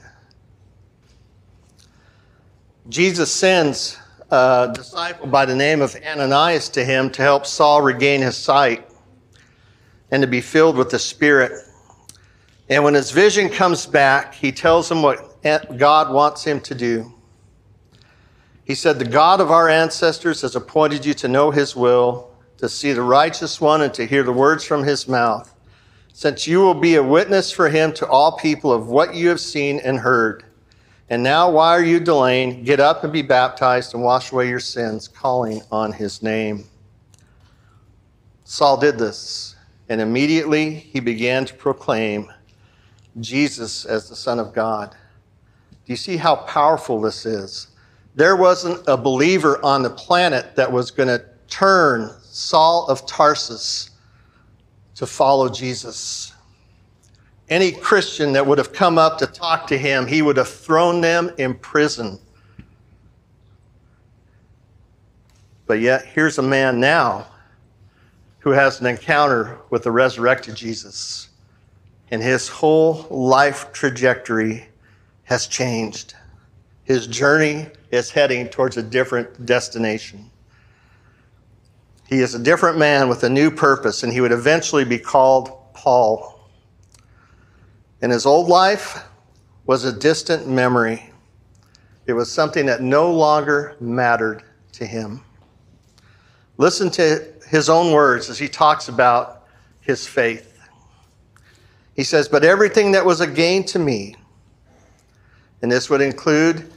Jesus 2.89 3.31
sends 3.31 3.97
a 4.29 4.69
disciple 4.73 5.27
by 5.27 5.45
the 5.45 5.55
name 5.55 5.81
of 5.81 5.95
Ananias 6.05 6.67
to 6.69 6.83
him 6.83 7.09
to 7.11 7.21
help 7.21 7.45
Saul 7.45 7.81
regain 7.81 8.21
his 8.21 8.35
sight 8.35 8.89
and 10.11 10.21
to 10.21 10.27
be 10.27 10.41
filled 10.41 10.75
with 10.75 10.89
the 10.89 10.99
Spirit. 10.99 11.53
And 12.67 12.83
when 12.83 12.93
his 12.93 13.11
vision 13.11 13.47
comes 13.47 13.85
back, 13.85 14.33
he 14.33 14.51
tells 14.51 14.91
him 14.91 15.01
what 15.01 15.41
God 15.77 16.13
wants 16.13 16.43
him 16.43 16.59
to 16.61 16.75
do. 16.75 17.13
He 18.65 18.75
said, 18.75 18.99
The 18.99 19.05
God 19.05 19.39
of 19.39 19.49
our 19.49 19.69
ancestors 19.69 20.41
has 20.41 20.57
appointed 20.57 21.05
you 21.05 21.13
to 21.15 21.27
know 21.29 21.51
his 21.51 21.77
will, 21.77 22.31
to 22.57 22.67
see 22.67 22.91
the 22.91 23.01
righteous 23.01 23.61
one, 23.61 23.81
and 23.81 23.93
to 23.93 24.05
hear 24.05 24.23
the 24.23 24.33
words 24.33 24.65
from 24.65 24.83
his 24.83 25.07
mouth, 25.07 25.53
since 26.11 26.47
you 26.47 26.59
will 26.59 26.73
be 26.73 26.95
a 26.95 27.03
witness 27.03 27.49
for 27.49 27.69
him 27.69 27.93
to 27.93 28.07
all 28.07 28.37
people 28.37 28.73
of 28.73 28.87
what 28.87 29.15
you 29.15 29.29
have 29.29 29.39
seen 29.39 29.79
and 29.79 29.99
heard. 29.99 30.43
And 31.13 31.21
now, 31.21 31.47
why 31.47 31.69
are 31.69 31.83
you 31.83 31.99
delaying? 31.99 32.63
Get 32.63 32.79
up 32.79 33.03
and 33.03 33.13
be 33.13 33.21
baptized 33.21 33.93
and 33.93 34.01
wash 34.01 34.31
away 34.31 34.49
your 34.49 34.59
sins, 34.59 35.07
calling 35.07 35.61
on 35.71 35.91
his 35.91 36.23
name. 36.23 36.65
Saul 38.45 38.77
did 38.77 38.97
this, 38.97 39.55
and 39.89 40.01
immediately 40.01 40.73
he 40.73 40.99
began 40.99 41.45
to 41.45 41.53
proclaim 41.53 42.31
Jesus 43.19 43.85
as 43.85 44.09
the 44.09 44.15
Son 44.15 44.39
of 44.39 44.55
God. 44.55 44.95
Do 45.85 45.93
you 45.93 45.97
see 45.97 46.17
how 46.17 46.35
powerful 46.35 46.99
this 46.99 47.27
is? 47.27 47.67
There 48.15 48.35
wasn't 48.35 48.81
a 48.87 48.97
believer 48.97 49.63
on 49.63 49.83
the 49.83 49.91
planet 49.91 50.55
that 50.55 50.71
was 50.71 50.89
going 50.89 51.09
to 51.09 51.23
turn 51.47 52.09
Saul 52.23 52.87
of 52.87 53.05
Tarsus 53.05 53.91
to 54.95 55.05
follow 55.05 55.47
Jesus. 55.47 56.32
Any 57.53 57.71
Christian 57.71 58.33
that 58.33 58.47
would 58.47 58.57
have 58.57 58.73
come 58.73 58.97
up 58.97 59.19
to 59.19 59.27
talk 59.27 59.67
to 59.67 59.77
him, 59.77 60.07
he 60.07 60.23
would 60.23 60.37
have 60.37 60.49
thrown 60.49 61.01
them 61.01 61.31
in 61.37 61.53
prison. 61.53 62.17
But 65.67 65.79
yet, 65.79 66.03
here's 66.03 66.39
a 66.39 66.41
man 66.41 66.79
now 66.79 67.27
who 68.39 68.49
has 68.49 68.81
an 68.81 68.87
encounter 68.87 69.59
with 69.69 69.83
the 69.83 69.91
resurrected 69.91 70.55
Jesus, 70.55 71.29
and 72.09 72.23
his 72.23 72.49
whole 72.49 73.05
life 73.11 73.71
trajectory 73.71 74.65
has 75.25 75.45
changed. 75.45 76.15
His 76.85 77.05
journey 77.05 77.67
is 77.91 78.09
heading 78.09 78.47
towards 78.47 78.77
a 78.77 78.83
different 78.83 79.45
destination. 79.45 80.27
He 82.07 82.21
is 82.21 82.33
a 82.33 82.39
different 82.39 82.79
man 82.79 83.09
with 83.09 83.23
a 83.23 83.29
new 83.29 83.51
purpose, 83.51 84.01
and 84.01 84.11
he 84.11 84.21
would 84.21 84.31
eventually 84.31 84.85
be 84.85 84.97
called 84.97 85.51
Paul. 85.75 86.32
And 88.03 88.11
his 88.11 88.25
old 88.25 88.49
life 88.49 89.01
was 89.65 89.85
a 89.85 89.93
distant 89.93 90.45
memory. 90.45 91.09
It 92.05 92.11
was 92.11 92.29
something 92.29 92.65
that 92.65 92.81
no 92.81 93.09
longer 93.09 93.77
mattered 93.79 94.43
to 94.73 94.85
him. 94.85 95.23
Listen 96.57 96.89
to 96.91 97.25
his 97.47 97.69
own 97.69 97.93
words 97.93 98.29
as 98.29 98.37
he 98.37 98.49
talks 98.49 98.89
about 98.89 99.47
his 99.79 100.05
faith. 100.05 100.59
He 101.95 102.03
says, 102.03 102.27
But 102.27 102.43
everything 102.43 102.91
that 102.91 103.05
was 103.05 103.21
a 103.21 103.27
gain 103.27 103.63
to 103.67 103.79
me, 103.79 104.17
and 105.61 105.71
this 105.71 105.89
would 105.89 106.01
include 106.01 106.69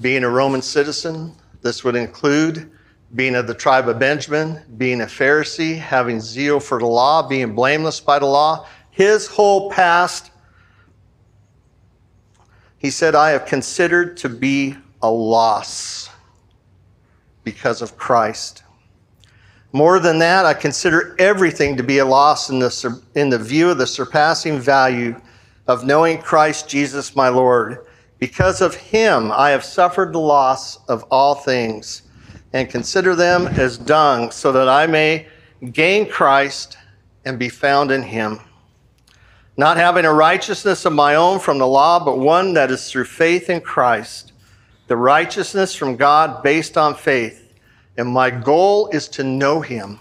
being 0.00 0.24
a 0.24 0.28
Roman 0.28 0.60
citizen, 0.60 1.36
this 1.62 1.84
would 1.84 1.94
include 1.94 2.68
being 3.14 3.36
of 3.36 3.46
the 3.46 3.54
tribe 3.54 3.88
of 3.88 4.00
Benjamin, 4.00 4.60
being 4.76 5.02
a 5.02 5.06
Pharisee, 5.06 5.78
having 5.78 6.20
zeal 6.20 6.58
for 6.58 6.80
the 6.80 6.86
law, 6.86 7.26
being 7.26 7.54
blameless 7.54 8.00
by 8.00 8.18
the 8.18 8.26
law, 8.26 8.66
his 8.98 9.28
whole 9.28 9.70
past, 9.70 10.32
he 12.78 12.90
said, 12.90 13.14
I 13.14 13.30
have 13.30 13.46
considered 13.46 14.16
to 14.16 14.28
be 14.28 14.76
a 15.00 15.08
loss 15.08 16.10
because 17.44 17.80
of 17.80 17.96
Christ. 17.96 18.64
More 19.70 20.00
than 20.00 20.18
that, 20.18 20.44
I 20.46 20.52
consider 20.52 21.14
everything 21.20 21.76
to 21.76 21.84
be 21.84 21.98
a 21.98 22.04
loss 22.04 22.50
in 22.50 22.58
the, 22.58 23.00
in 23.14 23.30
the 23.30 23.38
view 23.38 23.70
of 23.70 23.78
the 23.78 23.86
surpassing 23.86 24.58
value 24.58 25.14
of 25.68 25.84
knowing 25.84 26.18
Christ 26.18 26.68
Jesus 26.68 27.14
my 27.14 27.28
Lord. 27.28 27.86
Because 28.18 28.60
of 28.60 28.74
him, 28.74 29.30
I 29.30 29.50
have 29.50 29.64
suffered 29.64 30.12
the 30.12 30.18
loss 30.18 30.84
of 30.88 31.04
all 31.04 31.36
things 31.36 32.02
and 32.52 32.68
consider 32.68 33.14
them 33.14 33.46
as 33.46 33.78
dung 33.78 34.32
so 34.32 34.50
that 34.50 34.68
I 34.68 34.88
may 34.88 35.28
gain 35.70 36.10
Christ 36.10 36.76
and 37.24 37.38
be 37.38 37.48
found 37.48 37.92
in 37.92 38.02
him. 38.02 38.40
Not 39.58 39.76
having 39.76 40.04
a 40.04 40.12
righteousness 40.12 40.84
of 40.84 40.92
my 40.92 41.16
own 41.16 41.40
from 41.40 41.58
the 41.58 41.66
law, 41.66 41.98
but 41.98 42.16
one 42.16 42.54
that 42.54 42.70
is 42.70 42.88
through 42.88 43.06
faith 43.06 43.50
in 43.50 43.60
Christ, 43.60 44.32
the 44.86 44.96
righteousness 44.96 45.74
from 45.74 45.96
God 45.96 46.44
based 46.44 46.78
on 46.78 46.94
faith. 46.94 47.52
And 47.96 48.08
my 48.08 48.30
goal 48.30 48.88
is 48.90 49.08
to 49.08 49.24
know 49.24 49.60
him 49.60 49.98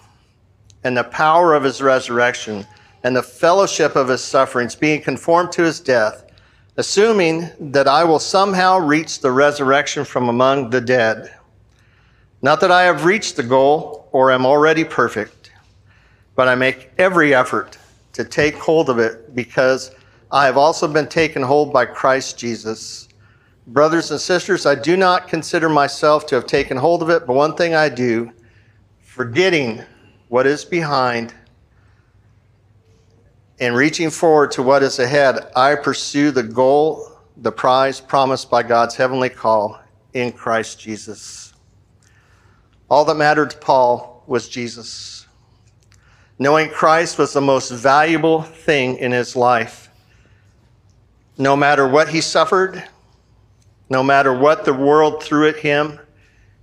and 0.83 0.95
the 0.95 1.05
power 1.05 1.55
of 1.55 1.63
his 1.63 1.81
resurrection 1.81 2.67
and 3.03 3.15
the 3.15 3.23
fellowship 3.23 3.95
of 3.95 4.09
his 4.09 4.23
sufferings, 4.23 4.75
being 4.75 5.01
conformed 5.01 5.51
to 5.53 5.63
his 5.63 5.79
death, 5.79 6.31
assuming 6.77 7.49
that 7.59 7.87
I 7.87 8.03
will 8.03 8.19
somehow 8.19 8.77
reach 8.77 9.21
the 9.21 9.31
resurrection 9.31 10.05
from 10.05 10.29
among 10.29 10.69
the 10.69 10.81
dead. 10.81 11.33
Not 12.43 12.61
that 12.61 12.71
I 12.71 12.83
have 12.83 13.05
reached 13.05 13.37
the 13.37 13.43
goal 13.43 14.07
or 14.11 14.31
am 14.31 14.45
already 14.45 14.83
perfect, 14.83 15.51
but 16.35 16.47
I 16.47 16.53
make 16.53 16.91
every 16.99 17.33
effort 17.33 17.79
to 18.17 18.25
take 18.25 18.55
hold 18.55 18.89
of 18.89 18.97
it 18.97 19.35
because 19.35 19.91
I 20.31 20.45
have 20.45 20.57
also 20.57 20.87
been 20.87 21.07
taken 21.07 21.43
hold 21.43 21.71
by 21.71 21.85
Christ 21.85 22.35
Jesus. 22.37 23.07
Brothers 23.67 24.09
and 24.09 24.19
sisters, 24.19 24.65
I 24.65 24.73
do 24.73 24.97
not 24.97 25.27
consider 25.27 25.69
myself 25.69 26.25
to 26.27 26.35
have 26.35 26.47
taken 26.47 26.77
hold 26.77 27.03
of 27.03 27.11
it, 27.11 27.27
but 27.27 27.33
one 27.33 27.55
thing 27.55 27.75
I 27.75 27.89
do, 27.89 28.31
forgetting 29.01 29.83
what 30.29 30.47
is 30.47 30.65
behind 30.65 31.35
and 33.59 33.75
reaching 33.75 34.09
forward 34.09 34.49
to 34.51 34.63
what 34.63 34.81
is 34.81 34.97
ahead, 34.97 35.51
I 35.55 35.75
pursue 35.75 36.31
the 36.31 36.43
goal, 36.43 37.19
the 37.37 37.51
prize 37.51 38.01
promised 38.01 38.49
by 38.49 38.63
God's 38.63 38.95
heavenly 38.95 39.29
call 39.29 39.79
in 40.13 40.31
Christ 40.31 40.79
Jesus. 40.79 41.53
All 42.89 43.05
that 43.05 43.15
mattered 43.15 43.51
to 43.51 43.57
Paul 43.57 44.23
was 44.25 44.49
Jesus. 44.49 45.16
Knowing 46.39 46.69
Christ 46.69 47.17
was 47.17 47.33
the 47.33 47.41
most 47.41 47.71
valuable 47.71 48.43
thing 48.43 48.97
in 48.97 49.11
his 49.11 49.35
life. 49.35 49.89
No 51.37 51.55
matter 51.55 51.87
what 51.87 52.09
he 52.09 52.21
suffered, 52.21 52.83
no 53.89 54.03
matter 54.03 54.33
what 54.33 54.65
the 54.65 54.73
world 54.73 55.23
threw 55.23 55.47
at 55.47 55.57
him, 55.57 55.99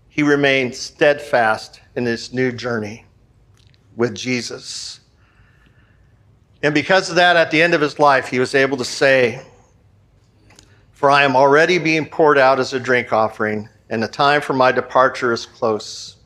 he 0.08 0.22
remained 0.22 0.74
steadfast 0.74 1.80
in 1.96 2.04
his 2.04 2.32
new 2.32 2.52
journey 2.52 3.04
with 3.96 4.14
Jesus. 4.14 5.00
And 6.62 6.72
because 6.72 7.10
of 7.10 7.16
that, 7.16 7.36
at 7.36 7.50
the 7.50 7.60
end 7.60 7.74
of 7.74 7.80
his 7.80 7.98
life, 7.98 8.28
he 8.28 8.38
was 8.38 8.54
able 8.54 8.76
to 8.76 8.84
say, 8.84 9.42
For 10.92 11.10
I 11.10 11.24
am 11.24 11.34
already 11.34 11.78
being 11.78 12.06
poured 12.06 12.38
out 12.38 12.60
as 12.60 12.72
a 12.72 12.80
drink 12.80 13.12
offering, 13.12 13.68
and 13.90 14.02
the 14.02 14.08
time 14.08 14.40
for 14.40 14.52
my 14.52 14.70
departure 14.72 15.32
is 15.32 15.46
close. 15.46 16.16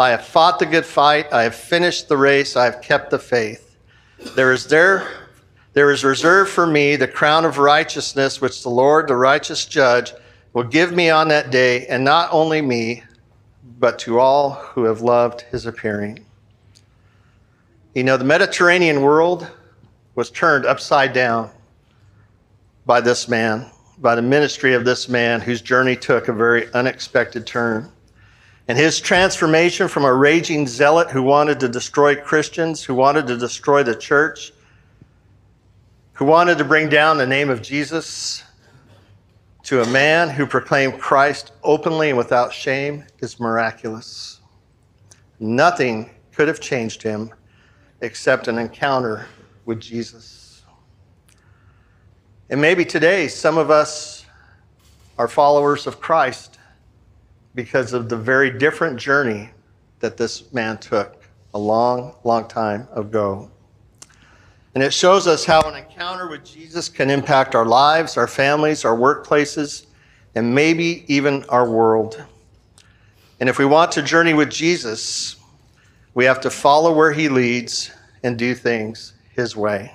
I 0.00 0.10
have 0.10 0.24
fought 0.24 0.58
the 0.58 0.64
good 0.64 0.86
fight, 0.86 1.30
I 1.30 1.42
have 1.42 1.54
finished 1.54 2.08
the 2.08 2.16
race, 2.16 2.56
I 2.56 2.64
have 2.64 2.80
kept 2.80 3.10
the 3.10 3.18
faith. 3.18 3.76
There 4.34 4.50
is 4.50 4.66
there 4.66 5.06
there 5.74 5.90
is 5.90 6.02
reserved 6.02 6.50
for 6.50 6.66
me 6.66 6.96
the 6.96 7.06
crown 7.06 7.44
of 7.44 7.58
righteousness 7.58 8.40
which 8.40 8.62
the 8.62 8.70
Lord, 8.70 9.08
the 9.08 9.14
righteous 9.14 9.66
judge, 9.66 10.14
will 10.54 10.64
give 10.64 10.92
me 10.92 11.10
on 11.10 11.28
that 11.28 11.50
day, 11.50 11.86
and 11.86 12.02
not 12.02 12.30
only 12.32 12.62
me, 12.62 13.04
but 13.78 13.98
to 14.00 14.18
all 14.18 14.52
who 14.52 14.84
have 14.84 15.02
loved 15.02 15.42
his 15.42 15.66
appearing. 15.66 16.24
You 17.94 18.04
know, 18.04 18.16
the 18.16 18.24
Mediterranean 18.24 19.02
world 19.02 19.46
was 20.14 20.30
turned 20.30 20.64
upside 20.64 21.12
down 21.12 21.50
by 22.86 23.02
this 23.02 23.28
man, 23.28 23.70
by 23.98 24.14
the 24.14 24.22
ministry 24.22 24.72
of 24.72 24.86
this 24.86 25.10
man 25.10 25.42
whose 25.42 25.60
journey 25.60 25.94
took 25.94 26.28
a 26.28 26.32
very 26.32 26.72
unexpected 26.72 27.46
turn. 27.46 27.92
And 28.70 28.78
his 28.78 29.00
transformation 29.00 29.88
from 29.88 30.04
a 30.04 30.14
raging 30.14 30.64
zealot 30.68 31.10
who 31.10 31.24
wanted 31.24 31.58
to 31.58 31.68
destroy 31.68 32.14
Christians, 32.14 32.84
who 32.84 32.94
wanted 32.94 33.26
to 33.26 33.36
destroy 33.36 33.82
the 33.82 33.96
church, 33.96 34.52
who 36.12 36.24
wanted 36.24 36.56
to 36.58 36.64
bring 36.64 36.88
down 36.88 37.18
the 37.18 37.26
name 37.26 37.50
of 37.50 37.62
Jesus, 37.62 38.44
to 39.64 39.82
a 39.82 39.86
man 39.88 40.30
who 40.30 40.46
proclaimed 40.46 41.00
Christ 41.00 41.50
openly 41.64 42.10
and 42.10 42.16
without 42.16 42.52
shame 42.52 43.02
is 43.18 43.40
miraculous. 43.40 44.38
Nothing 45.40 46.08
could 46.32 46.46
have 46.46 46.60
changed 46.60 47.02
him 47.02 47.32
except 48.02 48.46
an 48.46 48.56
encounter 48.56 49.26
with 49.64 49.80
Jesus. 49.80 50.62
And 52.48 52.60
maybe 52.60 52.84
today, 52.84 53.26
some 53.26 53.58
of 53.58 53.68
us 53.68 54.26
are 55.18 55.26
followers 55.26 55.88
of 55.88 56.00
Christ 56.00 56.49
because 57.54 57.92
of 57.92 58.08
the 58.08 58.16
very 58.16 58.50
different 58.50 58.98
journey 58.98 59.50
that 60.00 60.16
this 60.16 60.52
man 60.52 60.78
took 60.78 61.22
a 61.54 61.58
long, 61.58 62.14
long 62.24 62.46
time 62.48 62.88
ago. 62.94 63.50
And 64.74 64.84
it 64.84 64.94
shows 64.94 65.26
us 65.26 65.44
how 65.44 65.62
an 65.62 65.74
encounter 65.74 66.28
with 66.28 66.44
Jesus 66.44 66.88
can 66.88 67.10
impact 67.10 67.54
our 67.54 67.66
lives, 67.66 68.16
our 68.16 68.28
families, 68.28 68.84
our 68.84 68.96
workplaces, 68.96 69.86
and 70.34 70.54
maybe 70.54 71.04
even 71.12 71.44
our 71.48 71.68
world. 71.68 72.24
And 73.40 73.48
if 73.48 73.58
we 73.58 73.64
want 73.64 73.90
to 73.92 74.02
journey 74.02 74.32
with 74.32 74.50
Jesus, 74.50 75.36
we 76.14 76.24
have 76.24 76.40
to 76.42 76.50
follow 76.50 76.92
where 76.94 77.12
he 77.12 77.28
leads 77.28 77.90
and 78.22 78.38
do 78.38 78.54
things 78.54 79.14
his 79.34 79.56
way. 79.56 79.92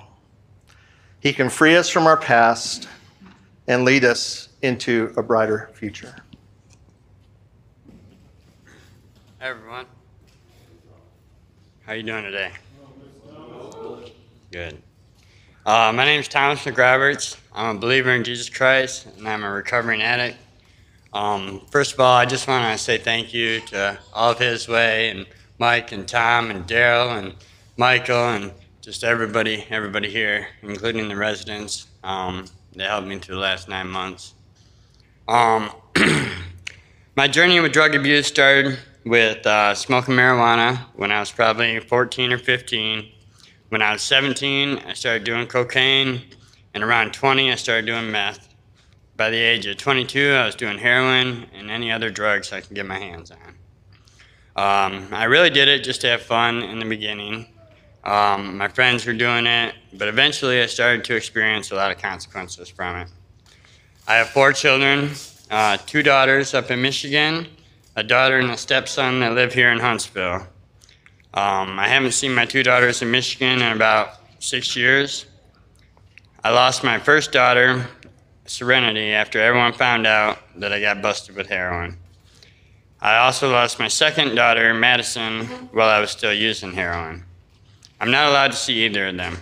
He 1.20 1.32
can 1.32 1.48
free 1.48 1.76
us 1.76 1.88
from 1.88 2.06
our 2.06 2.16
past 2.16 2.88
and 3.66 3.84
lead 3.84 4.04
us 4.04 4.50
into 4.62 5.14
a 5.16 5.22
brighter 5.22 5.70
future. 5.74 6.14
Everyone. 9.46 9.86
How 11.84 11.92
are 11.92 11.94
you 11.94 12.02
doing 12.02 12.24
today? 12.24 12.50
Good. 14.50 14.82
Uh, 15.64 15.92
my 15.94 16.04
name 16.04 16.18
is 16.18 16.26
Thomas 16.26 16.64
McRoberts. 16.64 17.36
I'm 17.54 17.76
a 17.76 17.78
believer 17.78 18.10
in 18.10 18.24
Jesus 18.24 18.48
Christ, 18.48 19.06
and 19.16 19.28
I'm 19.28 19.44
a 19.44 19.50
recovering 19.52 20.02
addict. 20.02 20.36
Um, 21.12 21.64
first 21.70 21.92
of 21.92 22.00
all, 22.00 22.16
I 22.16 22.26
just 22.26 22.48
want 22.48 22.76
to 22.76 22.84
say 22.84 22.98
thank 22.98 23.32
you 23.32 23.60
to 23.66 23.96
all 24.12 24.32
of 24.32 24.40
His 24.40 24.66
Way 24.66 25.10
and 25.10 25.26
Mike 25.60 25.92
and 25.92 26.08
Tom 26.08 26.50
and 26.50 26.66
Daryl 26.66 27.16
and 27.16 27.32
Michael 27.76 28.30
and 28.30 28.50
just 28.80 29.04
everybody, 29.04 29.64
everybody 29.70 30.10
here, 30.10 30.48
including 30.62 31.08
the 31.08 31.14
residents. 31.14 31.86
Um, 32.02 32.46
they 32.74 32.82
helped 32.82 33.06
me 33.06 33.20
through 33.20 33.36
the 33.36 33.42
last 33.42 33.68
nine 33.68 33.86
months. 33.86 34.34
Um, 35.28 35.70
my 37.14 37.28
journey 37.28 37.60
with 37.60 37.72
drug 37.72 37.94
abuse 37.94 38.26
started 38.26 38.80
with 39.06 39.46
uh, 39.46 39.72
smoking 39.72 40.16
marijuana 40.16 40.78
when 40.96 41.12
I 41.12 41.20
was 41.20 41.30
probably 41.30 41.78
14 41.78 42.32
or 42.32 42.38
15. 42.38 43.08
When 43.68 43.80
I 43.80 43.92
was 43.92 44.02
17, 44.02 44.78
I 44.80 44.92
started 44.94 45.22
doing 45.22 45.46
cocaine, 45.46 46.22
and 46.74 46.82
around 46.82 47.14
20, 47.14 47.52
I 47.52 47.54
started 47.54 47.86
doing 47.86 48.10
meth. 48.10 48.52
By 49.16 49.30
the 49.30 49.36
age 49.36 49.64
of 49.66 49.76
22, 49.76 50.32
I 50.32 50.44
was 50.44 50.56
doing 50.56 50.76
heroin 50.76 51.46
and 51.54 51.70
any 51.70 51.90
other 51.90 52.10
drugs 52.10 52.52
I 52.52 52.60
could 52.60 52.74
get 52.74 52.84
my 52.84 52.98
hands 52.98 53.30
on. 53.30 53.38
Um, 54.56 55.08
I 55.12 55.24
really 55.24 55.50
did 55.50 55.68
it 55.68 55.84
just 55.84 56.00
to 56.00 56.08
have 56.08 56.22
fun 56.22 56.62
in 56.62 56.80
the 56.80 56.84
beginning. 56.84 57.46
Um, 58.02 58.58
my 58.58 58.68
friends 58.68 59.06
were 59.06 59.12
doing 59.12 59.46
it, 59.46 59.74
but 59.94 60.08
eventually 60.08 60.60
I 60.60 60.66
started 60.66 61.04
to 61.04 61.14
experience 61.14 61.70
a 61.70 61.76
lot 61.76 61.92
of 61.92 61.98
consequences 61.98 62.68
from 62.68 62.96
it. 62.96 63.08
I 64.08 64.16
have 64.16 64.30
four 64.30 64.52
children, 64.52 65.10
uh, 65.50 65.76
two 65.78 66.02
daughters 66.02 66.54
up 66.54 66.70
in 66.70 66.82
Michigan, 66.82 67.46
a 67.96 68.02
daughter 68.02 68.38
and 68.38 68.50
a 68.50 68.56
stepson 68.58 69.20
that 69.20 69.32
live 69.32 69.54
here 69.54 69.72
in 69.72 69.78
Huntsville. 69.78 70.46
Um, 71.32 71.78
I 71.78 71.88
haven't 71.88 72.12
seen 72.12 72.34
my 72.34 72.44
two 72.44 72.62
daughters 72.62 73.00
in 73.00 73.10
Michigan 73.10 73.62
in 73.62 73.72
about 73.72 74.20
six 74.38 74.76
years. 74.76 75.24
I 76.44 76.50
lost 76.50 76.84
my 76.84 76.98
first 76.98 77.32
daughter, 77.32 77.88
Serenity, 78.44 79.12
after 79.12 79.40
everyone 79.40 79.72
found 79.72 80.06
out 80.06 80.38
that 80.56 80.74
I 80.74 80.80
got 80.80 81.00
busted 81.00 81.36
with 81.36 81.48
heroin. 81.48 81.96
I 83.00 83.16
also 83.16 83.50
lost 83.50 83.78
my 83.78 83.88
second 83.88 84.34
daughter, 84.34 84.74
Madison, 84.74 85.46
while 85.72 85.88
I 85.88 85.98
was 85.98 86.10
still 86.10 86.34
using 86.34 86.72
heroin. 86.72 87.24
I'm 87.98 88.10
not 88.10 88.28
allowed 88.28 88.52
to 88.52 88.58
see 88.58 88.84
either 88.84 89.06
of 89.06 89.16
them. 89.16 89.38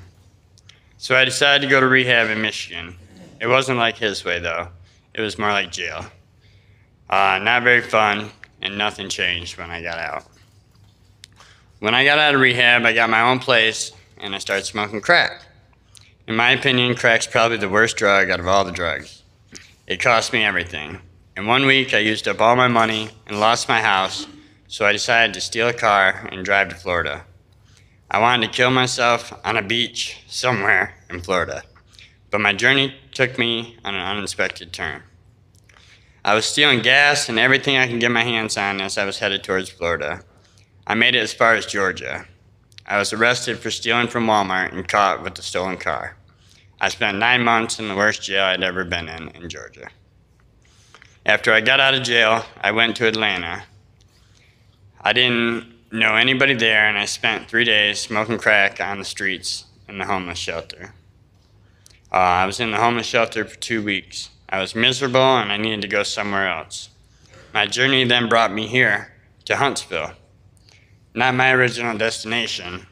So 0.99 1.17
I 1.17 1.25
decided 1.25 1.67
to 1.67 1.71
go 1.71 1.81
to 1.81 1.89
rehab 1.89 2.31
in 2.31 2.41
Michigan. 2.41 2.95
It 3.41 3.49
wasn't 3.49 3.79
like 3.79 3.99
his 3.99 4.25
way, 4.25 4.39
though, 4.39 4.69
it 5.13 5.21
was 5.21 5.39
more 5.41 5.51
like 5.51 5.73
jail. 5.73 6.07
Uh, 7.11 7.39
not 7.43 7.63
very 7.65 7.83
fun, 7.83 8.31
and 8.65 8.77
nothing 8.77 9.09
changed 9.09 9.59
when 9.59 9.71
I 9.71 9.83
got 9.83 9.99
out. 9.99 10.25
When 11.79 11.95
I 11.95 12.05
got 12.05 12.19
out 12.19 12.35
of 12.35 12.41
rehab, 12.41 12.85
I 12.85 12.95
got 12.95 13.11
my 13.11 13.21
own 13.21 13.39
place 13.39 13.93
and 14.17 14.35
I 14.35 14.39
started 14.39 14.65
smoking 14.65 15.03
crack. 15.03 15.43
In 16.27 16.35
my 16.35 16.53
opinion, 16.53 16.95
crack's 16.95 17.27
probably 17.27 17.59
the 17.59 17.69
worst 17.69 17.97
drug 17.97 18.31
out 18.31 18.41
of 18.41 18.49
all 18.49 18.65
the 18.65 18.73
drugs. 18.73 19.23
It 19.87 20.01
cost 20.01 20.33
me 20.33 20.43
everything. 20.43 21.01
In 21.37 21.47
one 21.47 21.67
week, 21.67 21.93
I 21.93 21.99
used 21.99 22.27
up 22.27 22.41
all 22.41 22.57
my 22.57 22.69
money 22.69 23.11
and 23.27 23.39
lost 23.39 23.69
my 23.69 23.83
house, 23.83 24.27
so 24.67 24.87
I 24.87 24.93
decided 24.93 25.35
to 25.35 25.43
steal 25.43 25.69
a 25.69 25.75
car 25.75 26.27
and 26.33 26.45
drive 26.45 26.71
to 26.71 26.75
Florida. 26.75 27.27
I 28.11 28.21
wanted 28.21 28.47
to 28.47 28.57
kill 28.57 28.71
myself 28.71 29.33
on 29.45 29.59
a 29.59 29.63
beach 29.63 30.23
somewhere 30.27 30.95
in 31.11 31.21
Florida, 31.21 31.65
but 32.31 32.41
my 32.41 32.55
journey 32.55 32.95
took 33.13 33.39
me 33.39 33.77
on 33.85 33.95
an 33.95 34.01
unexpected 34.01 34.73
turn. 34.73 35.03
I 36.27 36.35
was 36.35 36.47
stealing 36.47 36.81
gas 36.81 37.29
and 37.29 37.39
everything 37.39 37.77
I 37.77 37.87
could 37.87 38.01
get 38.01 38.11
my 38.11 38.25
hands 38.25 38.57
on 38.57 38.81
as 38.81 38.97
I 38.97 39.05
was 39.05 39.19
headed 39.19 39.45
towards 39.45 39.69
Florida. 39.69 40.23
I 40.87 40.95
made 40.95 41.15
it 41.15 41.19
as 41.19 41.35
far 41.35 41.55
as 41.55 41.67
Georgia. 41.67 42.27
I 42.87 42.97
was 42.97 43.13
arrested 43.13 43.59
for 43.59 43.71
stealing 43.71 44.09
from 44.09 44.27
Walmart 44.27 44.73
and 44.73 44.89
caught 44.89 45.23
with 45.23 45.35
the 45.35 45.43
stolen 45.43 45.77
car. 45.77 46.17
I 46.81 46.89
spent 46.89 47.19
nine 47.19 47.43
months 47.43 47.79
in 47.79 47.89
the 47.89 47.95
worst 47.95 48.23
jail 48.23 48.45
I'd 48.45 48.63
ever 48.63 48.85
been 48.85 49.09
in 49.09 49.29
in 49.31 49.51
Georgia. 49.51 49.89
After 51.27 51.53
I 51.53 51.61
got 51.61 51.81
out 51.81 51.95
of 51.95 52.03
jail, 52.03 52.47
I 52.59 52.71
went 52.71 52.97
to 52.97 53.07
Atlanta. 53.07 53.65
I 55.03 55.13
didn't 55.13 55.75
know 55.93 56.17
anybody 56.17 56.55
there, 56.55 56.87
and 56.87 56.97
I 56.97 57.05
spent 57.05 57.49
three 57.49 57.65
days 57.65 58.01
smoking 58.01 58.39
crack 58.39 58.81
on 58.81 58.99
the 58.99 59.05
streets 59.05 59.65
in 59.89 59.99
the 59.99 60.07
homeless 60.07 60.39
shelter. 60.39 60.95
Uh, 62.11 62.17
I 62.17 62.47
was 62.47 62.61
in 62.61 62.71
the 62.71 62.79
homeless 62.79 63.07
shelter 63.07 63.45
for 63.45 63.57
two 63.57 63.83
weeks. 63.83 64.31
I 64.49 64.61
was 64.61 64.75
miserable 64.75 65.39
and 65.39 65.51
I 65.51 65.57
needed 65.57 65.83
to 65.83 65.89
go 65.89 66.03
somewhere 66.03 66.49
else. 66.49 66.91
My 67.53 67.67
journey 67.67 68.05
then 68.05 68.29
brought 68.29 68.53
me 68.53 68.67
here 68.67 69.13
to 69.45 69.57
Huntsville, 69.57 70.13
not 71.15 71.35
my 71.35 71.53
original 71.53 71.97
destination. 71.97 72.87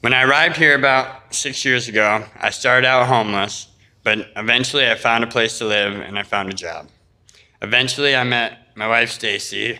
When 0.00 0.12
I 0.12 0.22
arrived 0.22 0.56
here 0.56 0.74
about 0.74 1.34
six 1.34 1.64
years 1.64 1.88
ago, 1.88 2.24
I 2.40 2.50
started 2.50 2.86
out 2.86 3.06
homeless, 3.06 3.68
but 4.02 4.28
eventually 4.36 4.88
I 4.88 4.96
found 4.96 5.24
a 5.24 5.28
place 5.28 5.58
to 5.58 5.64
live 5.64 5.94
and 5.94 6.18
I 6.18 6.22
found 6.22 6.50
a 6.50 6.54
job. 6.54 6.88
Eventually, 7.62 8.16
I 8.16 8.24
met 8.24 8.58
my 8.74 8.88
wife 8.88 9.10
Stacy 9.10 9.78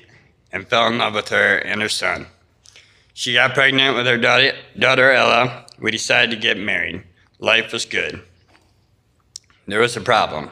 and 0.53 0.68
fell 0.68 0.87
in 0.87 0.98
love 0.98 1.14
with 1.14 1.31
her 1.31 1.59
and 1.59 1.83
her 1.83 1.88
son. 1.88 2.29
She 3.12 3.35
got 3.35 3.55
pregnant 3.55 3.96
with 3.96 4.07
her 4.07 4.16
daughter, 4.16 5.11
Ella. 5.11 5.66
We 5.81 5.90
decided 5.90 6.31
to 6.31 6.40
get 6.40 6.57
married. 6.57 7.03
Life 7.40 7.72
was 7.72 7.85
good. 7.85 8.22
There 9.73 9.81
was 9.81 9.97
a 9.97 10.03
problem. 10.03 10.51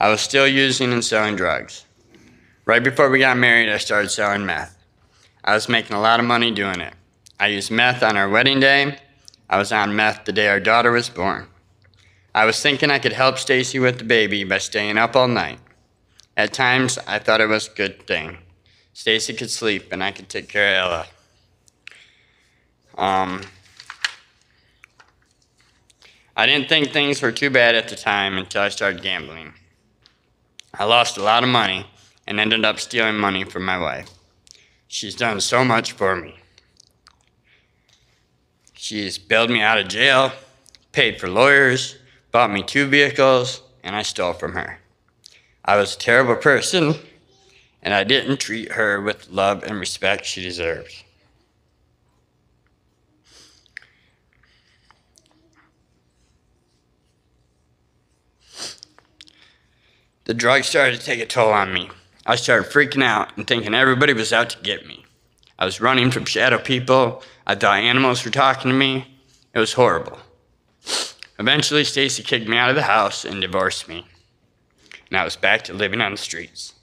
I 0.00 0.08
was 0.08 0.22
still 0.22 0.48
using 0.48 0.90
and 0.90 1.04
selling 1.04 1.36
drugs. 1.36 1.84
Right 2.64 2.82
before 2.82 3.10
we 3.10 3.18
got 3.18 3.36
married, 3.36 3.68
I 3.68 3.76
started 3.76 4.08
selling 4.08 4.46
meth. 4.46 4.74
I 5.44 5.52
was 5.52 5.68
making 5.68 5.94
a 5.94 6.00
lot 6.00 6.18
of 6.18 6.24
money 6.24 6.50
doing 6.50 6.80
it. 6.80 6.94
I 7.38 7.48
used 7.48 7.70
meth 7.70 8.02
on 8.02 8.16
our 8.16 8.26
wedding 8.26 8.58
day. 8.58 8.96
I 9.50 9.58
was 9.58 9.70
on 9.70 9.94
meth 9.94 10.24
the 10.24 10.32
day 10.32 10.48
our 10.48 10.60
daughter 10.60 10.90
was 10.90 11.10
born. 11.10 11.46
I 12.34 12.46
was 12.46 12.58
thinking 12.62 12.90
I 12.90 12.98
could 12.98 13.12
help 13.12 13.36
Stacy 13.36 13.78
with 13.78 13.98
the 13.98 14.04
baby 14.04 14.44
by 14.44 14.56
staying 14.56 14.96
up 14.96 15.14
all 15.14 15.28
night. 15.28 15.58
At 16.34 16.54
times, 16.54 16.98
I 17.06 17.18
thought 17.18 17.42
it 17.42 17.48
was 17.48 17.68
a 17.68 17.74
good 17.74 18.06
thing. 18.06 18.38
Stacy 18.94 19.34
could 19.34 19.50
sleep 19.50 19.92
and 19.92 20.02
I 20.02 20.10
could 20.10 20.30
take 20.30 20.48
care 20.48 20.80
of 20.80 21.06
Ella. 22.96 23.06
Um, 23.06 23.42
I 26.38 26.46
didn't 26.46 26.68
think 26.68 26.92
things 26.92 27.20
were 27.20 27.32
too 27.32 27.50
bad 27.50 27.74
at 27.74 27.88
the 27.88 27.96
time 27.96 28.38
until 28.38 28.62
I 28.62 28.68
started 28.68 29.02
gambling. 29.02 29.54
I 30.72 30.84
lost 30.84 31.18
a 31.18 31.22
lot 31.22 31.42
of 31.42 31.48
money 31.48 31.84
and 32.28 32.38
ended 32.38 32.64
up 32.64 32.78
stealing 32.78 33.16
money 33.16 33.42
from 33.42 33.64
my 33.64 33.76
wife. 33.76 34.08
She's 34.86 35.16
done 35.16 35.40
so 35.40 35.64
much 35.64 35.90
for 35.90 36.14
me. 36.14 36.36
She's 38.72 39.18
bailed 39.18 39.50
me 39.50 39.60
out 39.60 39.78
of 39.78 39.88
jail, 39.88 40.30
paid 40.92 41.18
for 41.18 41.28
lawyers, 41.28 41.96
bought 42.30 42.52
me 42.52 42.62
two 42.62 42.86
vehicles, 42.86 43.60
and 43.82 43.96
I 43.96 44.02
stole 44.02 44.32
from 44.32 44.52
her. 44.52 44.78
I 45.64 45.74
was 45.74 45.96
a 45.96 45.98
terrible 45.98 46.36
person, 46.36 46.94
and 47.82 47.92
I 47.92 48.04
didn't 48.04 48.36
treat 48.36 48.70
her 48.72 49.00
with 49.00 49.28
love 49.28 49.64
and 49.64 49.80
respect 49.80 50.24
she 50.24 50.40
deserved. 50.40 51.02
The 60.28 60.34
drugs 60.34 60.68
started 60.68 61.00
to 61.00 61.06
take 61.06 61.20
a 61.20 61.26
toll 61.26 61.54
on 61.54 61.72
me. 61.72 61.88
I 62.26 62.36
started 62.36 62.70
freaking 62.70 63.02
out 63.02 63.34
and 63.38 63.46
thinking 63.46 63.74
everybody 63.74 64.12
was 64.12 64.30
out 64.30 64.50
to 64.50 64.62
get 64.62 64.86
me. 64.86 65.06
I 65.58 65.64
was 65.64 65.80
running 65.80 66.10
from 66.10 66.26
shadow 66.26 66.58
people. 66.58 67.22
I 67.46 67.54
thought 67.54 67.78
animals 67.78 68.22
were 68.22 68.30
talking 68.30 68.70
to 68.70 68.76
me. 68.76 69.16
It 69.54 69.58
was 69.58 69.72
horrible. 69.72 70.18
Eventually, 71.38 71.82
Stacy 71.82 72.22
kicked 72.22 72.46
me 72.46 72.58
out 72.58 72.68
of 72.68 72.76
the 72.76 72.82
house 72.82 73.24
and 73.24 73.40
divorced 73.40 73.88
me. 73.88 74.06
And 75.08 75.16
I 75.16 75.24
was 75.24 75.34
back 75.34 75.62
to 75.62 75.72
living 75.72 76.02
on 76.02 76.12
the 76.12 76.18
streets. 76.18 76.74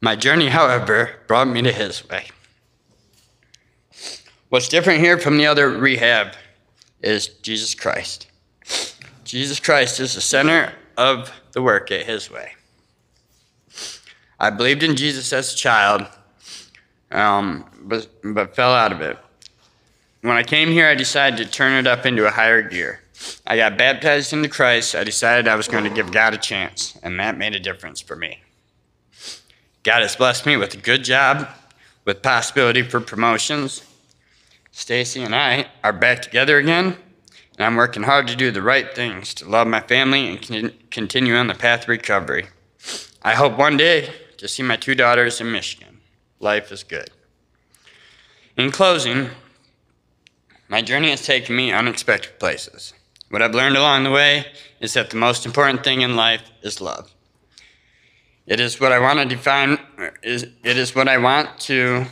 My 0.00 0.16
journey, 0.16 0.48
however, 0.48 1.20
brought 1.28 1.46
me 1.46 1.62
to 1.62 1.70
his 1.70 2.08
way. 2.08 2.26
What's 4.48 4.66
different 4.66 4.98
here 4.98 5.18
from 5.18 5.38
the 5.38 5.46
other 5.46 5.70
rehab 5.70 6.34
is 7.00 7.28
Jesus 7.28 7.76
Christ. 7.76 8.26
Jesus 9.32 9.60
Christ 9.60 9.98
is 9.98 10.14
the 10.14 10.20
center 10.20 10.74
of 10.98 11.32
the 11.52 11.62
work 11.62 11.90
at 11.90 12.04
his 12.04 12.30
way. 12.30 12.52
I 14.38 14.50
believed 14.50 14.82
in 14.82 14.94
Jesus 14.94 15.32
as 15.32 15.54
a 15.54 15.56
child, 15.56 16.06
um, 17.10 17.64
but, 17.80 18.08
but 18.22 18.54
fell 18.54 18.74
out 18.74 18.92
of 18.92 19.00
it. 19.00 19.16
When 20.20 20.36
I 20.36 20.42
came 20.42 20.68
here, 20.68 20.86
I 20.86 20.94
decided 20.94 21.38
to 21.38 21.50
turn 21.50 21.72
it 21.72 21.86
up 21.86 22.04
into 22.04 22.26
a 22.26 22.30
higher 22.30 22.60
gear. 22.60 23.00
I 23.46 23.56
got 23.56 23.78
baptized 23.78 24.34
into 24.34 24.50
Christ. 24.50 24.94
I 24.94 25.02
decided 25.02 25.48
I 25.48 25.56
was 25.56 25.66
going 25.66 25.84
to 25.84 25.88
give 25.88 26.12
God 26.12 26.34
a 26.34 26.36
chance, 26.36 26.98
and 27.02 27.18
that 27.18 27.38
made 27.38 27.54
a 27.54 27.58
difference 27.58 28.02
for 28.02 28.16
me. 28.16 28.42
God 29.82 30.02
has 30.02 30.14
blessed 30.14 30.44
me 30.44 30.58
with 30.58 30.74
a 30.74 30.76
good 30.76 31.04
job, 31.04 31.48
with 32.04 32.20
possibility 32.20 32.82
for 32.82 33.00
promotions. 33.00 33.82
Stacy 34.72 35.22
and 35.22 35.34
I 35.34 35.68
are 35.82 35.94
back 35.94 36.20
together 36.20 36.58
again, 36.58 36.98
and 37.56 37.66
I'm 37.66 37.76
working 37.76 38.04
hard 38.04 38.28
to 38.28 38.36
do 38.36 38.50
the 38.50 38.62
right 38.62 38.94
things 38.94 39.34
to 39.34 39.48
love 39.48 39.66
my 39.66 39.80
family 39.80 40.28
and 40.28 40.46
con- 40.46 40.72
continue 40.90 41.34
on 41.34 41.46
the 41.46 41.54
path 41.54 41.82
of 41.82 41.88
recovery. 41.88 42.46
I 43.22 43.34
hope 43.34 43.56
one 43.56 43.76
day 43.76 44.12
to 44.38 44.48
see 44.48 44.62
my 44.62 44.76
two 44.76 44.94
daughters 44.94 45.40
in 45.40 45.52
Michigan. 45.52 46.00
Life 46.40 46.72
is 46.72 46.82
good. 46.82 47.10
In 48.56 48.70
closing, 48.70 49.30
my 50.68 50.82
journey 50.82 51.10
has 51.10 51.24
taken 51.24 51.54
me 51.54 51.72
unexpected 51.72 52.38
places. 52.38 52.94
What 53.30 53.42
I've 53.42 53.54
learned 53.54 53.76
along 53.76 54.04
the 54.04 54.10
way 54.10 54.46
is 54.80 54.94
that 54.94 55.10
the 55.10 55.16
most 55.16 55.46
important 55.46 55.84
thing 55.84 56.02
in 56.02 56.16
life 56.16 56.42
is 56.62 56.80
love. 56.80 57.12
It 58.46 58.58
is 58.58 58.80
what 58.80 58.92
I 58.92 58.98
want 58.98 59.20
to 59.20 59.24
define 59.24 59.78
it 60.22 60.76
is 60.76 60.94
what 60.94 61.08
I 61.08 61.18
want 61.18 61.58
to 61.60 62.06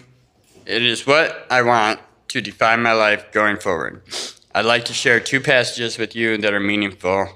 it 0.65 0.83
is 0.83 1.07
what 1.07 1.47
I 1.51 1.63
want 1.63 2.01
to 2.29 2.41
define 2.41 2.83
my 2.83 2.93
life 2.93 3.33
going 3.33 3.57
forward. 3.57 4.03
I'd 4.53 4.65
like 4.65 4.87
to 4.87 4.93
share 4.93 5.21
two 5.21 5.41
passages 5.41 5.97
with 5.97 6.17
you 6.17 6.37
that 6.39 6.53
are 6.53 6.61
meaningful 6.61 7.29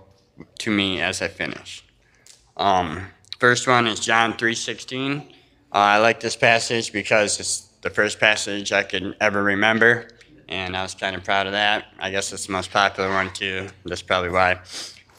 to 0.59 0.71
me 0.71 1.01
as 1.01 1.23
I 1.23 1.29
finish. 1.29 1.85
Um, 2.57 3.07
first 3.39 3.69
one 3.69 3.87
is 3.87 4.01
John 4.01 4.33
3:16. 4.33 5.21
Uh, 5.21 5.23
I 5.71 5.99
like 5.99 6.19
this 6.19 6.35
passage 6.35 6.93
because 6.93 7.39
it's 7.39 7.69
the 7.83 7.91
first 7.91 8.19
passage 8.19 8.73
I 8.73 8.83
could 8.83 9.17
ever 9.21 9.45
remember, 9.45 10.09
and 10.49 10.77
I 10.77 10.83
was 10.83 10.95
kind 10.95 11.15
of 11.15 11.23
proud 11.23 11.47
of 11.47 11.53
that. 11.53 11.87
I 12.01 12.11
guess 12.11 12.33
it's 12.33 12.47
the 12.47 12.53
most 12.53 12.73
popular 12.73 13.11
one 13.11 13.33
too. 13.33 13.69
That's 13.85 14.03
probably 14.03 14.31
why. 14.31 14.59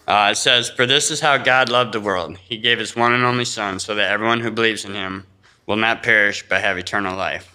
Uh, 0.06 0.30
it 0.34 0.36
says, 0.36 0.70
For 0.70 0.86
this 0.86 1.10
is 1.12 1.22
how 1.22 1.38
God 1.38 1.70
loved 1.70 1.94
the 1.94 2.02
world. 2.02 2.38
He 2.38 2.58
gave 2.58 2.78
his 2.78 2.94
one 2.96 3.14
and 3.14 3.24
only 3.24 3.46
Son, 3.46 3.80
so 3.80 3.96
that 3.96 4.12
everyone 4.12 4.42
who 4.42 4.52
believes 4.52 4.84
in 4.84 4.94
him 4.94 5.26
will 5.66 5.78
not 5.78 6.04
perish 6.04 6.44
but 6.50 6.60
have 6.60 6.78
eternal 6.78 7.16
life. 7.16 7.55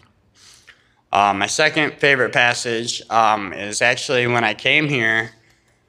Uh, 1.13 1.35
my 1.35 1.47
second 1.47 1.95
favorite 1.95 2.33
passage 2.33 3.03
um, 3.11 3.53
is 3.53 3.83
actually 3.83 4.27
when 4.29 4.45
I 4.45 4.55
came 4.55 4.89
here, 4.89 5.33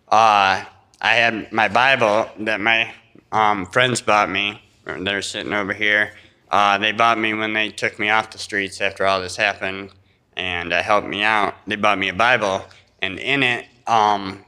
uh, 0.07 0.65
I 1.01 1.15
had 1.15 1.51
my 1.51 1.67
Bible 1.67 2.29
that 2.39 2.59
my 2.59 2.91
um, 3.31 3.67
friends 3.67 4.01
bought 4.01 4.29
me. 4.29 4.61
They're 4.85 5.21
sitting 5.21 5.53
over 5.53 5.73
here. 5.73 6.13
Uh, 6.49 6.77
they 6.79 6.91
bought 6.91 7.19
me 7.19 7.33
when 7.33 7.53
they 7.53 7.69
took 7.69 7.99
me 7.99 8.09
off 8.09 8.31
the 8.31 8.39
streets 8.39 8.81
after 8.81 9.05
all 9.05 9.21
this 9.21 9.35
happened 9.35 9.91
and 10.35 10.73
uh, 10.73 10.81
helped 10.81 11.07
me 11.07 11.21
out. 11.21 11.55
They 11.67 11.75
bought 11.75 11.99
me 11.99 12.09
a 12.09 12.13
Bible, 12.13 12.65
and 13.01 13.19
in 13.19 13.43
it, 13.43 13.67
um, 13.87 14.43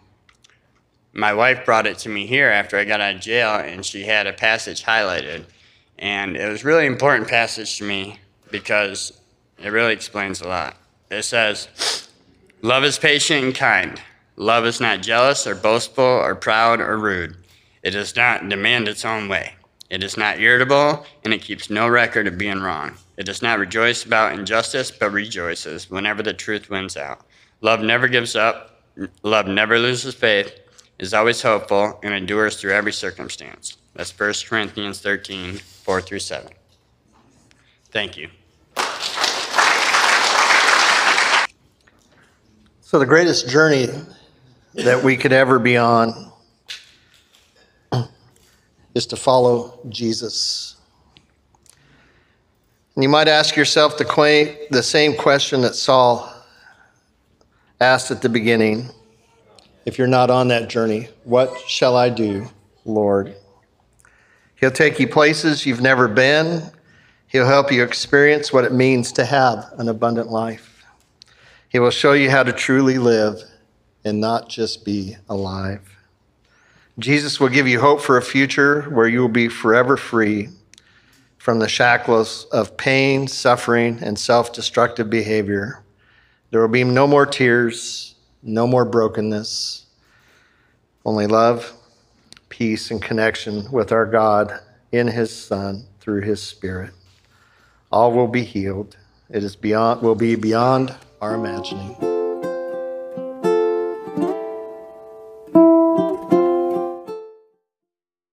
my 1.13 1.33
wife 1.33 1.65
brought 1.65 1.85
it 1.85 1.99
to 1.99 2.09
me 2.09 2.25
here 2.25 2.49
after 2.49 2.77
I 2.77 2.83
got 2.83 2.99
out 2.99 3.15
of 3.15 3.21
jail, 3.21 3.55
and 3.55 3.85
she 3.85 4.03
had 4.03 4.25
a 4.25 4.33
passage 4.33 4.83
highlighted. 4.83 5.45
And 5.99 6.35
it 6.35 6.49
was 6.49 6.65
really 6.65 6.87
important 6.87 7.29
passage 7.29 7.77
to 7.77 7.83
me 7.83 8.19
because 8.49 9.13
it 9.57 9.69
really 9.69 9.93
explains 9.93 10.41
a 10.41 10.47
lot. 10.47 10.77
It 11.09 11.23
says, 11.23 12.09
Love 12.61 12.83
is 12.83 12.97
patient 12.97 13.43
and 13.43 13.55
kind. 13.55 14.01
Love 14.35 14.65
is 14.65 14.79
not 14.79 15.01
jealous 15.01 15.45
or 15.45 15.53
boastful 15.53 16.03
or 16.03 16.35
proud 16.35 16.79
or 16.79 16.97
rude. 16.97 17.35
It 17.83 17.91
does 17.91 18.15
not 18.15 18.47
demand 18.47 18.87
its 18.87 19.05
own 19.05 19.27
way. 19.27 19.53
It 19.89 20.03
is 20.03 20.17
not 20.17 20.39
irritable, 20.39 21.05
and 21.23 21.33
it 21.33 21.41
keeps 21.41 21.69
no 21.69 21.87
record 21.87 22.25
of 22.25 22.37
being 22.37 22.61
wrong. 22.61 22.97
It 23.17 23.25
does 23.25 23.41
not 23.43 23.59
rejoice 23.59 24.05
about 24.05 24.33
injustice, 24.33 24.89
but 24.89 25.11
rejoices 25.11 25.89
whenever 25.89 26.23
the 26.23 26.33
truth 26.33 26.69
wins 26.69 26.97
out. 26.97 27.21
Love 27.61 27.81
never 27.81 28.07
gives 28.07 28.35
up. 28.35 28.81
Love 29.21 29.47
never 29.47 29.77
loses 29.77 30.15
faith, 30.15 30.51
is 30.97 31.13
always 31.13 31.41
hopeful, 31.41 31.99
and 32.01 32.13
endures 32.13 32.59
through 32.59 32.71
every 32.73 32.93
circumstance. 32.93 33.77
That's 33.93 34.17
1 34.17 34.33
Corinthians 34.47 34.99
13, 34.99 35.57
4 35.57 36.01
through 36.01 36.19
7. 36.19 36.51
Thank 37.91 38.17
you. 38.17 38.29
So, 42.93 42.99
the 42.99 43.07
greatest 43.07 43.49
journey 43.49 43.89
that 44.75 45.03
we 45.03 45.17
could 45.17 45.33
ever 45.33 45.57
be 45.57 45.77
on 45.77 46.31
is 48.93 49.07
to 49.07 49.15
follow 49.15 49.79
Jesus. 49.89 50.75
And 52.93 53.03
you 53.03 53.09
might 53.09 53.27
ask 53.27 53.55
yourself 53.55 53.97
the, 53.97 54.67
the 54.69 54.83
same 54.83 55.15
question 55.15 55.61
that 55.61 55.73
Saul 55.73 56.31
asked 57.81 58.11
at 58.11 58.21
the 58.21 58.29
beginning 58.29 58.91
if 59.87 59.97
you're 59.97 60.05
not 60.05 60.29
on 60.29 60.49
that 60.49 60.69
journey 60.69 61.09
What 61.23 61.59
shall 61.67 61.97
I 61.97 62.09
do, 62.09 62.47
Lord? 62.85 63.35
He'll 64.53 64.69
take 64.69 64.99
you 64.99 65.07
places 65.07 65.65
you've 65.65 65.81
never 65.81 66.07
been, 66.07 66.61
He'll 67.25 67.47
help 67.47 67.71
you 67.71 67.83
experience 67.83 68.53
what 68.53 68.65
it 68.65 68.71
means 68.71 69.11
to 69.13 69.25
have 69.25 69.65
an 69.79 69.89
abundant 69.89 70.29
life. 70.29 70.72
He 71.73 71.79
will 71.79 71.89
show 71.89 72.13
you 72.13 72.29
how 72.29 72.43
to 72.43 72.53
truly 72.53 72.99
live 72.99 73.41
and 74.05 74.21
not 74.21 74.47
just 74.47 74.85
be 74.85 75.17
alive. 75.27 75.97
Jesus 76.99 77.39
will 77.39 77.49
give 77.49 77.67
you 77.67 77.79
hope 77.79 77.99
for 77.99 78.15
a 78.15 78.21
future 78.21 78.83
where 78.83 79.07
you 79.07 79.21
will 79.21 79.27
be 79.27 79.47
forever 79.47 79.97
free 79.97 80.49
from 81.39 81.57
the 81.57 81.67
shackles 81.67 82.45
of 82.51 82.77
pain, 82.77 83.27
suffering, 83.27 83.97
and 84.03 84.19
self 84.19 84.53
destructive 84.53 85.09
behavior. 85.09 85.83
There 86.51 86.61
will 86.61 86.67
be 86.67 86.83
no 86.83 87.07
more 87.07 87.25
tears, 87.25 88.13
no 88.43 88.67
more 88.67 88.85
brokenness, 88.85 89.87
only 91.05 91.25
love, 91.25 91.73
peace, 92.49 92.91
and 92.91 93.01
connection 93.01 93.71
with 93.71 93.91
our 93.91 94.05
God 94.05 94.59
in 94.91 95.07
His 95.07 95.35
Son 95.35 95.87
through 95.99 96.21
His 96.21 96.39
Spirit. 96.39 96.91
All 97.91 98.11
will 98.11 98.27
be 98.27 98.43
healed. 98.43 98.95
It 99.31 99.43
is 99.43 99.55
beyond, 99.55 100.03
will 100.03 100.13
be 100.13 100.35
beyond 100.35 100.95
our 101.23 101.35
imagining. 101.35 102.12